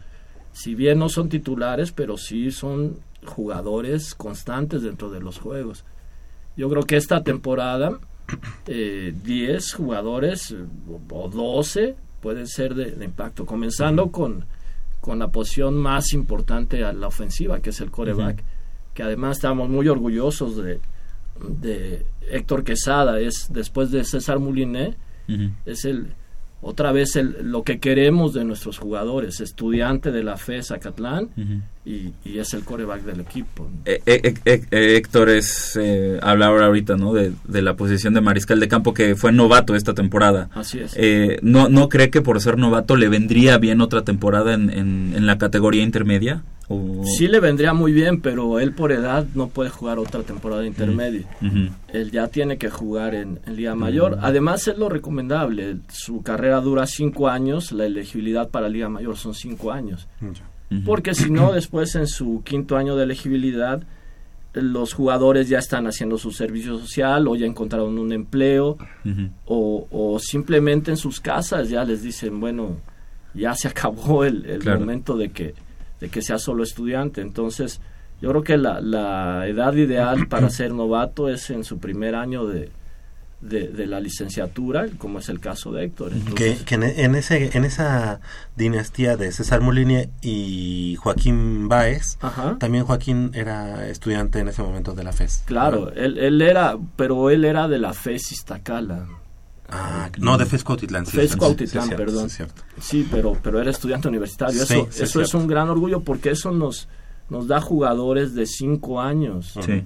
[0.51, 5.85] Si bien no son titulares, pero sí son jugadores constantes dentro de los juegos.
[6.55, 7.97] Yo creo que esta temporada
[8.67, 10.57] eh, 10 jugadores eh,
[11.09, 14.45] o 12 pueden ser de, de impacto, comenzando con,
[15.01, 18.43] con la posición más importante a la ofensiva, que es el coreback,
[18.93, 20.79] que además estamos muy orgullosos de,
[21.39, 24.95] de Héctor Quesada, es después de César Moulinet,
[25.65, 26.07] es el
[26.65, 31.27] otra vez el, lo que queremos de nuestros jugadores, estudiante de la FE Zacatlán
[31.83, 33.69] y, y es el coreback del equipo.
[33.83, 38.13] Eh, eh, eh, eh, eh, Héctor es eh, hablaba ahorita no de, de la posición
[38.13, 40.49] de mariscal de campo que fue novato esta temporada.
[40.53, 40.93] Así es.
[40.95, 45.13] Eh, no no cree que por ser novato le vendría bien otra temporada en, en,
[45.17, 49.47] en la categoría intermedia ¿O- Sí le vendría muy bien, pero él por edad no
[49.49, 51.23] puede jugar otra temporada intermedia.
[51.91, 54.17] Él ya tiene que jugar en, en Liga Mayor.
[54.21, 55.77] Además es lo recomendable.
[55.89, 60.07] Su carrera dura cinco años, la elegibilidad para Liga Mayor son cinco años.
[60.85, 63.83] Porque si no, después en su quinto año de elegibilidad,
[64.53, 68.77] los jugadores ya están haciendo su servicio social o ya encontraron un empleo
[69.45, 72.77] o, o simplemente en sus casas ya les dicen, bueno,
[73.33, 74.79] ya se acabó el, el Claro.
[74.79, 75.53] momento de que,
[76.03, 77.21] de que sea solo estudiante.
[77.21, 77.79] Entonces,
[78.21, 82.45] yo creo que la, la edad ideal para ser novato es en su primer año
[82.45, 82.69] de,
[83.39, 86.11] de, de la licenciatura, como es el caso de Héctor.
[86.11, 88.19] Que, Entonces, que en, en ese, en esa
[88.57, 92.57] dinastía de César Molini y Joaquín Báez, Ajá.
[92.59, 95.43] también Joaquín era estudiante en ese momento de la FES.
[95.45, 99.05] Claro, él, él era, pero él era de la FES Iztacala.
[99.75, 101.05] Ah, no, de FES Cuautitlán.
[101.05, 101.37] sí, sí,
[101.97, 102.19] perdón.
[102.21, 102.61] sí, es cierto.
[102.79, 104.61] Sí, pero, pero era estudiante universitario.
[104.61, 106.87] Eso, es eso es un gran orgullo porque eso nos,
[107.29, 109.53] nos da jugadores de cinco años.
[109.65, 109.83] Sí.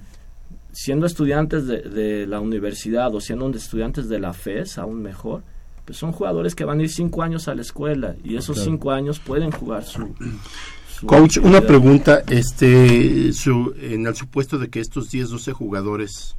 [0.72, 5.42] Siendo estudiantes de, de la universidad o siendo estudiantes de la FES, aún mejor,
[5.84, 8.70] pues son jugadores que van a ir cinco años a la escuela y esos Claro.
[8.70, 10.14] cinco años pueden jugar su...
[10.98, 16.36] su Coach, una pregunta, este, su- en el supuesto de que estos 10, 12 jugadores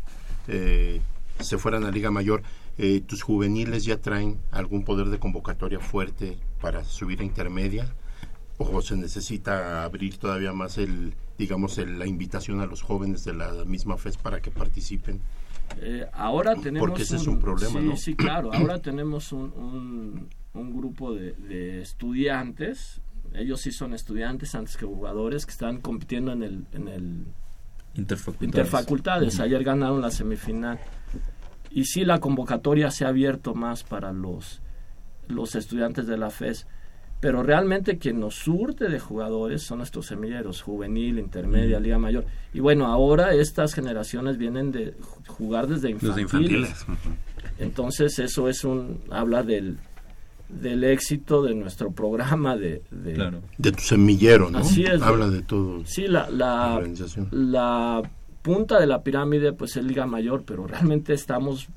[0.47, 1.01] eh,
[1.39, 2.43] se fueran a Liga Mayor,
[2.79, 7.93] eh, ¿tus juveniles ya traen algún poder de convocatoria fuerte para subir a intermedia?
[8.57, 13.33] ¿O se necesita abrir todavía más el, digamos, el- la invitación a los jóvenes de
[13.33, 15.21] la misma FES para que participen?
[15.81, 17.95] Eh, ahora tenemos Porque ese es un problema, sí, ¿no?
[17.95, 18.51] Sí, claro.
[18.51, 23.01] Ahora tenemos un, un, un grupo de, de estudiantes.
[23.33, 27.25] Ellos sí son estudiantes antes que jugadores que están compitiendo en el, en el
[27.95, 28.43] Interfacultades.
[28.67, 29.39] Interfacultades.
[29.39, 30.79] Ayer ganaron la semifinal.
[31.71, 34.61] Y sí, la convocatoria se ha abierto más para los,
[35.27, 36.65] los estudiantes de la FES.
[37.21, 42.25] Pero realmente quien nos surte de jugadores son nuestros semilleros, juvenil, intermedia, liga mayor.
[42.53, 46.69] Y bueno, ahora estas generaciones vienen de ju- jugar desde Desde infantiles.
[46.69, 46.83] infantiles.
[46.83, 47.15] ujú.
[47.59, 49.77] Entonces eso es un habla del,
[50.47, 54.59] del éxito de nuestro programa de, de, De tu semillero, ¿no?
[54.59, 55.01] Así es.
[55.01, 55.83] Habla de todo.
[55.85, 57.27] Sí, la, la, organización.
[57.31, 58.01] la
[58.49, 61.67] punta de la pirámide pues es Liga Mayor, pero realmente estamos,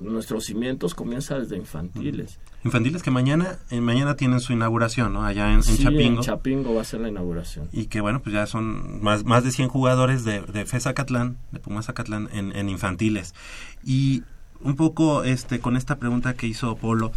[0.00, 2.38] nuestros cimientos comienzan desde infantiles.
[2.64, 5.24] Infantiles que mañana, eh, mañana tienen su inauguración, ¿no?
[5.24, 6.18] Allá en, en Sí, Chapingo.
[6.18, 7.68] en Chapingo va a ser la inauguración.
[7.72, 11.38] y que bueno, pues ya son más, más de 100 jugadores de, de FES Acatlán,
[11.52, 13.34] de Pumas Acatlán en, en infantiles.
[13.82, 14.22] Y
[14.60, 17.10] un poco este con esta pregunta que hizo Polo,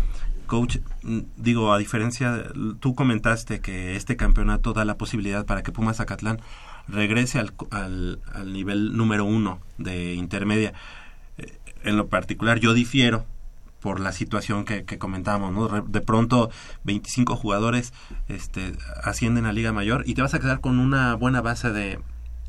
[0.47, 2.45] coach, mm, digo, a diferencia,
[2.79, 6.39] tú comentaste que este campeonato da la posibilidad para que Pumas Acatlán
[6.91, 10.73] regrese al, al, al nivel número uno de intermedia.
[11.37, 13.25] Eh, En lo particular, yo difiero
[13.79, 15.81] por la situación que, que comentábamos, ¿no?
[15.83, 16.49] De pronto
[16.83, 17.93] 25 jugadores
[18.27, 21.99] este, ascienden a Liga Mayor y te vas a quedar con una buena base de,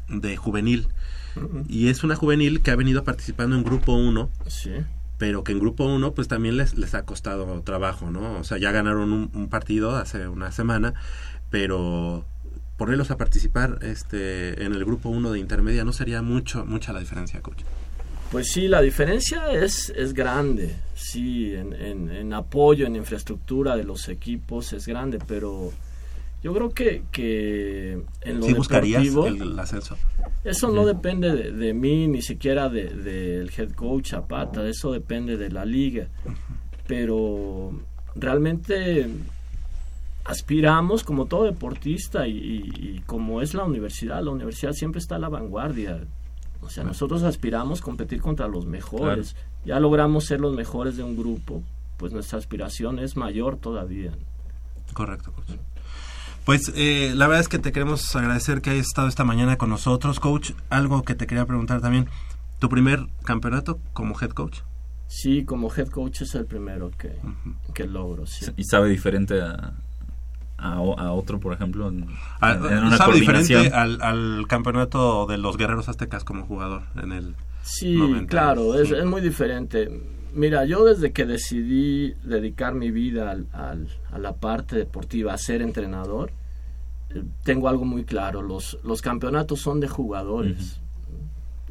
[0.08, 0.88] de juvenil.
[1.68, 4.72] Y es una juvenil que ha venido participando en Grupo 1, Sí.
[5.16, 8.32] pero que en Grupo 1 pues también les, les ha costado trabajo, ¿no?
[8.40, 10.94] O sea, ya ganaron un, un partido hace una semana,
[11.50, 12.24] pero
[12.80, 17.00] ponerlos a participar este en el Grupo 1 de intermedia no sería mucho mucha la
[17.00, 17.60] diferencia, coach.
[18.32, 23.84] Pues sí, la diferencia es, es grande, sí, en, en, en apoyo, en infraestructura de
[23.84, 25.70] los equipos es grande, pero
[26.42, 29.26] yo creo que, que en lo ¿Sí deportivo...
[29.26, 29.98] el, ascenso?
[30.42, 34.90] Eso no depende de, de mí, ni siquiera del de, del head coach Zapata, eso
[34.90, 36.08] depende de la liga.
[36.86, 37.78] Pero
[38.14, 39.06] realmente
[40.30, 45.16] aspiramos como todo deportista y, y- y como es la universidad, la universidad siempre está
[45.16, 46.00] a la vanguardia.
[46.62, 49.34] O sea, nosotros aspiramos competir contra los mejores.
[49.64, 51.62] Ya logramos ser los mejores de un grupo,
[51.96, 54.12] pues nuestra aspiración es mayor todavía.
[54.92, 55.52] Correcto, coach.
[56.44, 59.70] Pues eh, la verdad es que te queremos agradecer que hayas estado esta mañana con
[59.70, 60.52] nosotros, coach.
[60.68, 62.08] Algo que te quería preguntar también,
[62.58, 64.60] ¿tu primer campeonato como head coach?
[65.06, 67.14] Sí, como head coach es el primero que,
[67.74, 68.26] que logro.
[68.26, 68.46] Sí.
[68.56, 69.74] ¿Y sabe diferente a,
[70.60, 71.88] a, a otro, por ejemplo?
[71.88, 72.06] En,
[72.40, 77.12] Ah, en una ¿Sabe diferente al, al campeonato de los guerreros aztecas como jugador en
[77.12, 78.26] el Sí, 90?
[78.30, 79.88] claro, es, es muy diferente.
[80.32, 85.38] Mira, yo desde que decidí dedicar mi vida al- al- a la parte deportiva, a
[85.38, 86.30] ser entrenador,
[87.10, 90.80] eh, tengo algo muy claro, los, los campeonatos son de jugadores.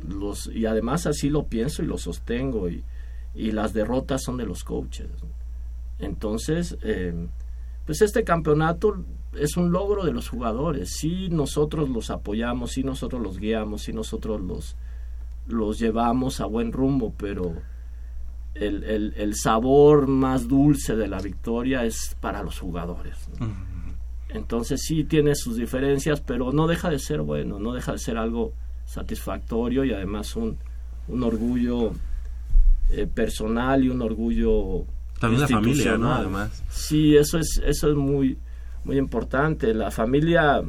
[0.08, 2.84] los, y además así lo pienso y lo sostengo, y,
[3.36, 5.10] y las derrotas son de los coaches.
[6.00, 7.28] Entonces, eh,
[7.90, 9.04] pues este campeonato
[9.34, 10.92] es un logro de los jugadores.
[10.92, 14.76] Sí nosotros los apoyamos, sí nosotros los guiamos, sí nosotros los,
[15.48, 17.56] los llevamos a buen rumbo, pero
[18.54, 23.28] el, el, el sabor más dulce de la victoria es para los jugadores.
[23.40, 23.48] ¿no?
[24.30, 28.20] Entonces sí tiene sus diferencias, pero no deja de ser bueno, no deja de ser
[28.20, 28.54] algo
[28.86, 30.60] satisfactorio y además un,
[31.08, 31.94] un orgullo
[32.92, 34.86] eh, personal y un orgullo
[35.20, 36.14] También la familia, ¿no?
[36.14, 36.64] Además.
[36.70, 38.38] Sí, eso es, eso es muy,
[38.84, 39.74] muy importante.
[39.74, 40.62] La familia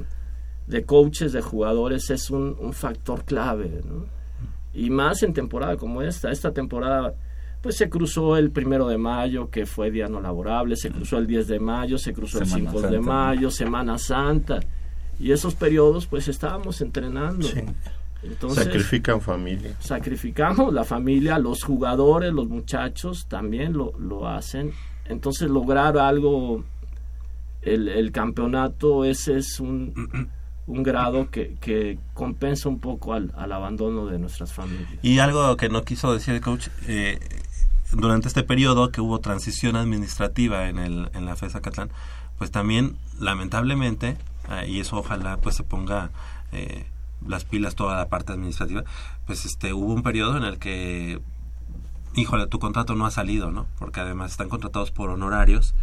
[0.67, 4.07] de coaches, de jugadores, es un, un factor clave, ¿no?
[4.73, 6.31] Y más en temporada como esta.
[6.31, 7.15] Esta temporada,
[7.61, 11.27] pues se cruzó el primero de mayo, que fue día no laborable, se cruzó el
[11.27, 14.61] 10 de mayo, se cruzó el Semana 5 de mayo, Semana Santa.
[15.19, 17.47] Y esos periodos, pues estábamos entrenando.
[18.23, 19.77] Entonces, Sacrifican familia.
[19.81, 24.73] sacrificamos la familia, los jugadores, los muchachos también lo, lo hacen.
[25.07, 26.63] Entonces lograr algo,
[27.63, 30.29] el, el campeonato, ese es un,
[30.67, 34.89] un grado que, que compensa un poco al, al abandono de nuestras familias.
[35.03, 37.19] Y algo que no quiso decir el coach, eh,
[37.93, 41.91] durante este periodo que hubo transición administrativa en, el, en la FESA Catlán,
[42.39, 44.17] pues también, lamentablemente,
[44.51, 46.11] eh, y eso ojalá pues se ponga
[46.53, 46.85] eh,
[47.27, 48.85] las pilas toda la parte administrativa,
[49.27, 51.21] pues este hubo un periodo en el que,
[52.15, 53.67] híjole, tu contrato no ha salido, ¿no?
[53.79, 55.75] Porque además están contratados por honorarios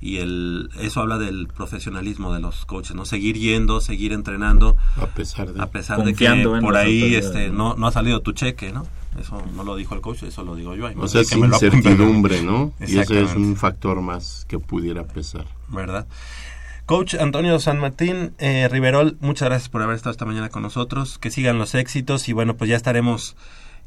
[0.00, 3.04] y el eso habla del profesionalismo de los coaches, ¿no?
[3.04, 6.26] Seguir yendo, seguir entrenando a pesar de a pesar de que
[6.62, 7.70] por ahí este ¿no?
[7.70, 8.86] no no ha salido tu cheque, ¿no?
[9.20, 10.86] Eso no lo dijo el coach, eso lo digo yo.
[10.86, 11.50] Ahí O sea, apuntan.
[11.52, 12.72] incertidumbre, ¿no?
[12.80, 15.46] Y ese es un factor más que pudiera pesar.
[15.68, 16.06] ¿verdad?
[16.90, 21.18] Coach Antonio San Martín eh, Riverol, muchas gracias por haber estado esta mañana con nosotros.
[21.18, 23.36] Que sigan los éxitos y bueno, pues ya estaremos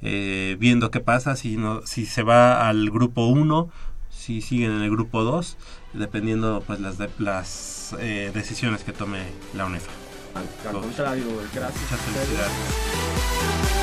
[0.01, 3.69] eh, viendo qué pasa, si, no, si se va al grupo 1,
[4.09, 5.57] si siguen en el grupo 2,
[5.91, 9.19] dependiendo pues las, de- las eh, decisiones que tome
[9.53, 9.91] la UNEFA.
[10.69, 11.81] Al contrario, gracias.
[11.91, 13.82] Muchas felicidades.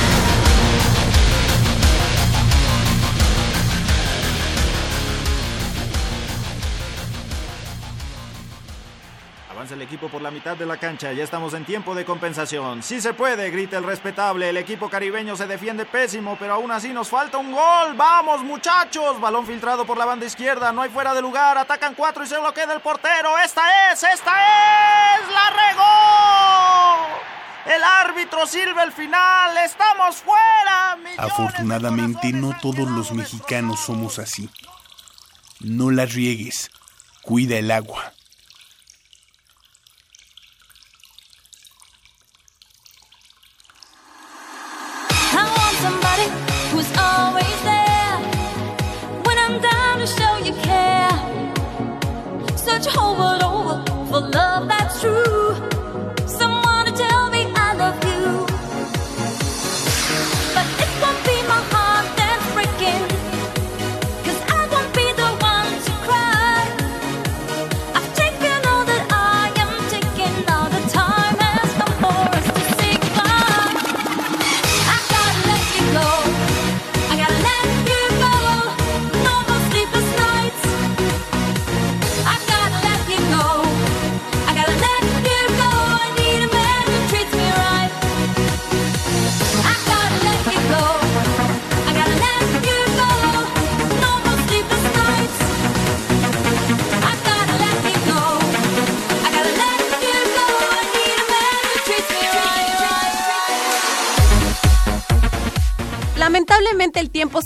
[9.71, 11.13] Avanza el equipo por la mitad de la cancha.
[11.13, 12.83] Ya estamos en tiempo de compensación.
[12.83, 14.49] Sí se puede, grita el respetable.
[14.49, 17.93] El equipo caribeño se defiende pésimo, pero aún así nos falta un gol.
[17.95, 19.19] ¡Vamos, muchachos!
[19.21, 20.71] Balón filtrado por la banda izquierda.
[20.73, 21.57] No hay fuera de lugar.
[21.57, 23.37] Atacan cuatro y se lo queda el portero.
[23.39, 24.03] ¡Esta es!
[24.03, 25.29] ¡Esta es!
[25.31, 27.07] ¡La regó!
[27.73, 29.57] El árbitro sirve el final.
[29.57, 30.97] ¡Estamos fuera!
[31.17, 34.49] Afortunadamente no todos los mexicanos somos así.
[35.59, 36.71] No la riegues.
[37.21, 38.13] Cuida el agua.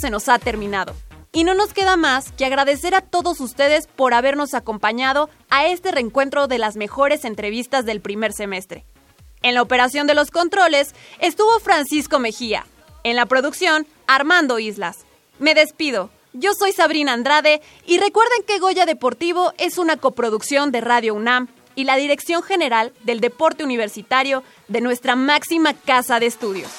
[0.06, 0.94] Se nos ha terminado.
[1.32, 5.90] Y no nos queda más que agradecer a todos ustedes por habernos acompañado a este
[5.90, 8.84] reencuentro de las mejores entrevistas del primer semestre.
[9.42, 12.64] En la operación de los controles estuvo Francisco Mejía.
[13.02, 14.98] En la producción, Armando Islas.
[15.40, 16.08] Me despido.
[16.32, 21.48] Yo soy Sabrina Andrade y recuerden que Goya Deportivo es una coproducción de Radio UNAM
[21.74, 26.70] y la Dirección General del Deporte Universitario de nuestra máxima casa de estudios.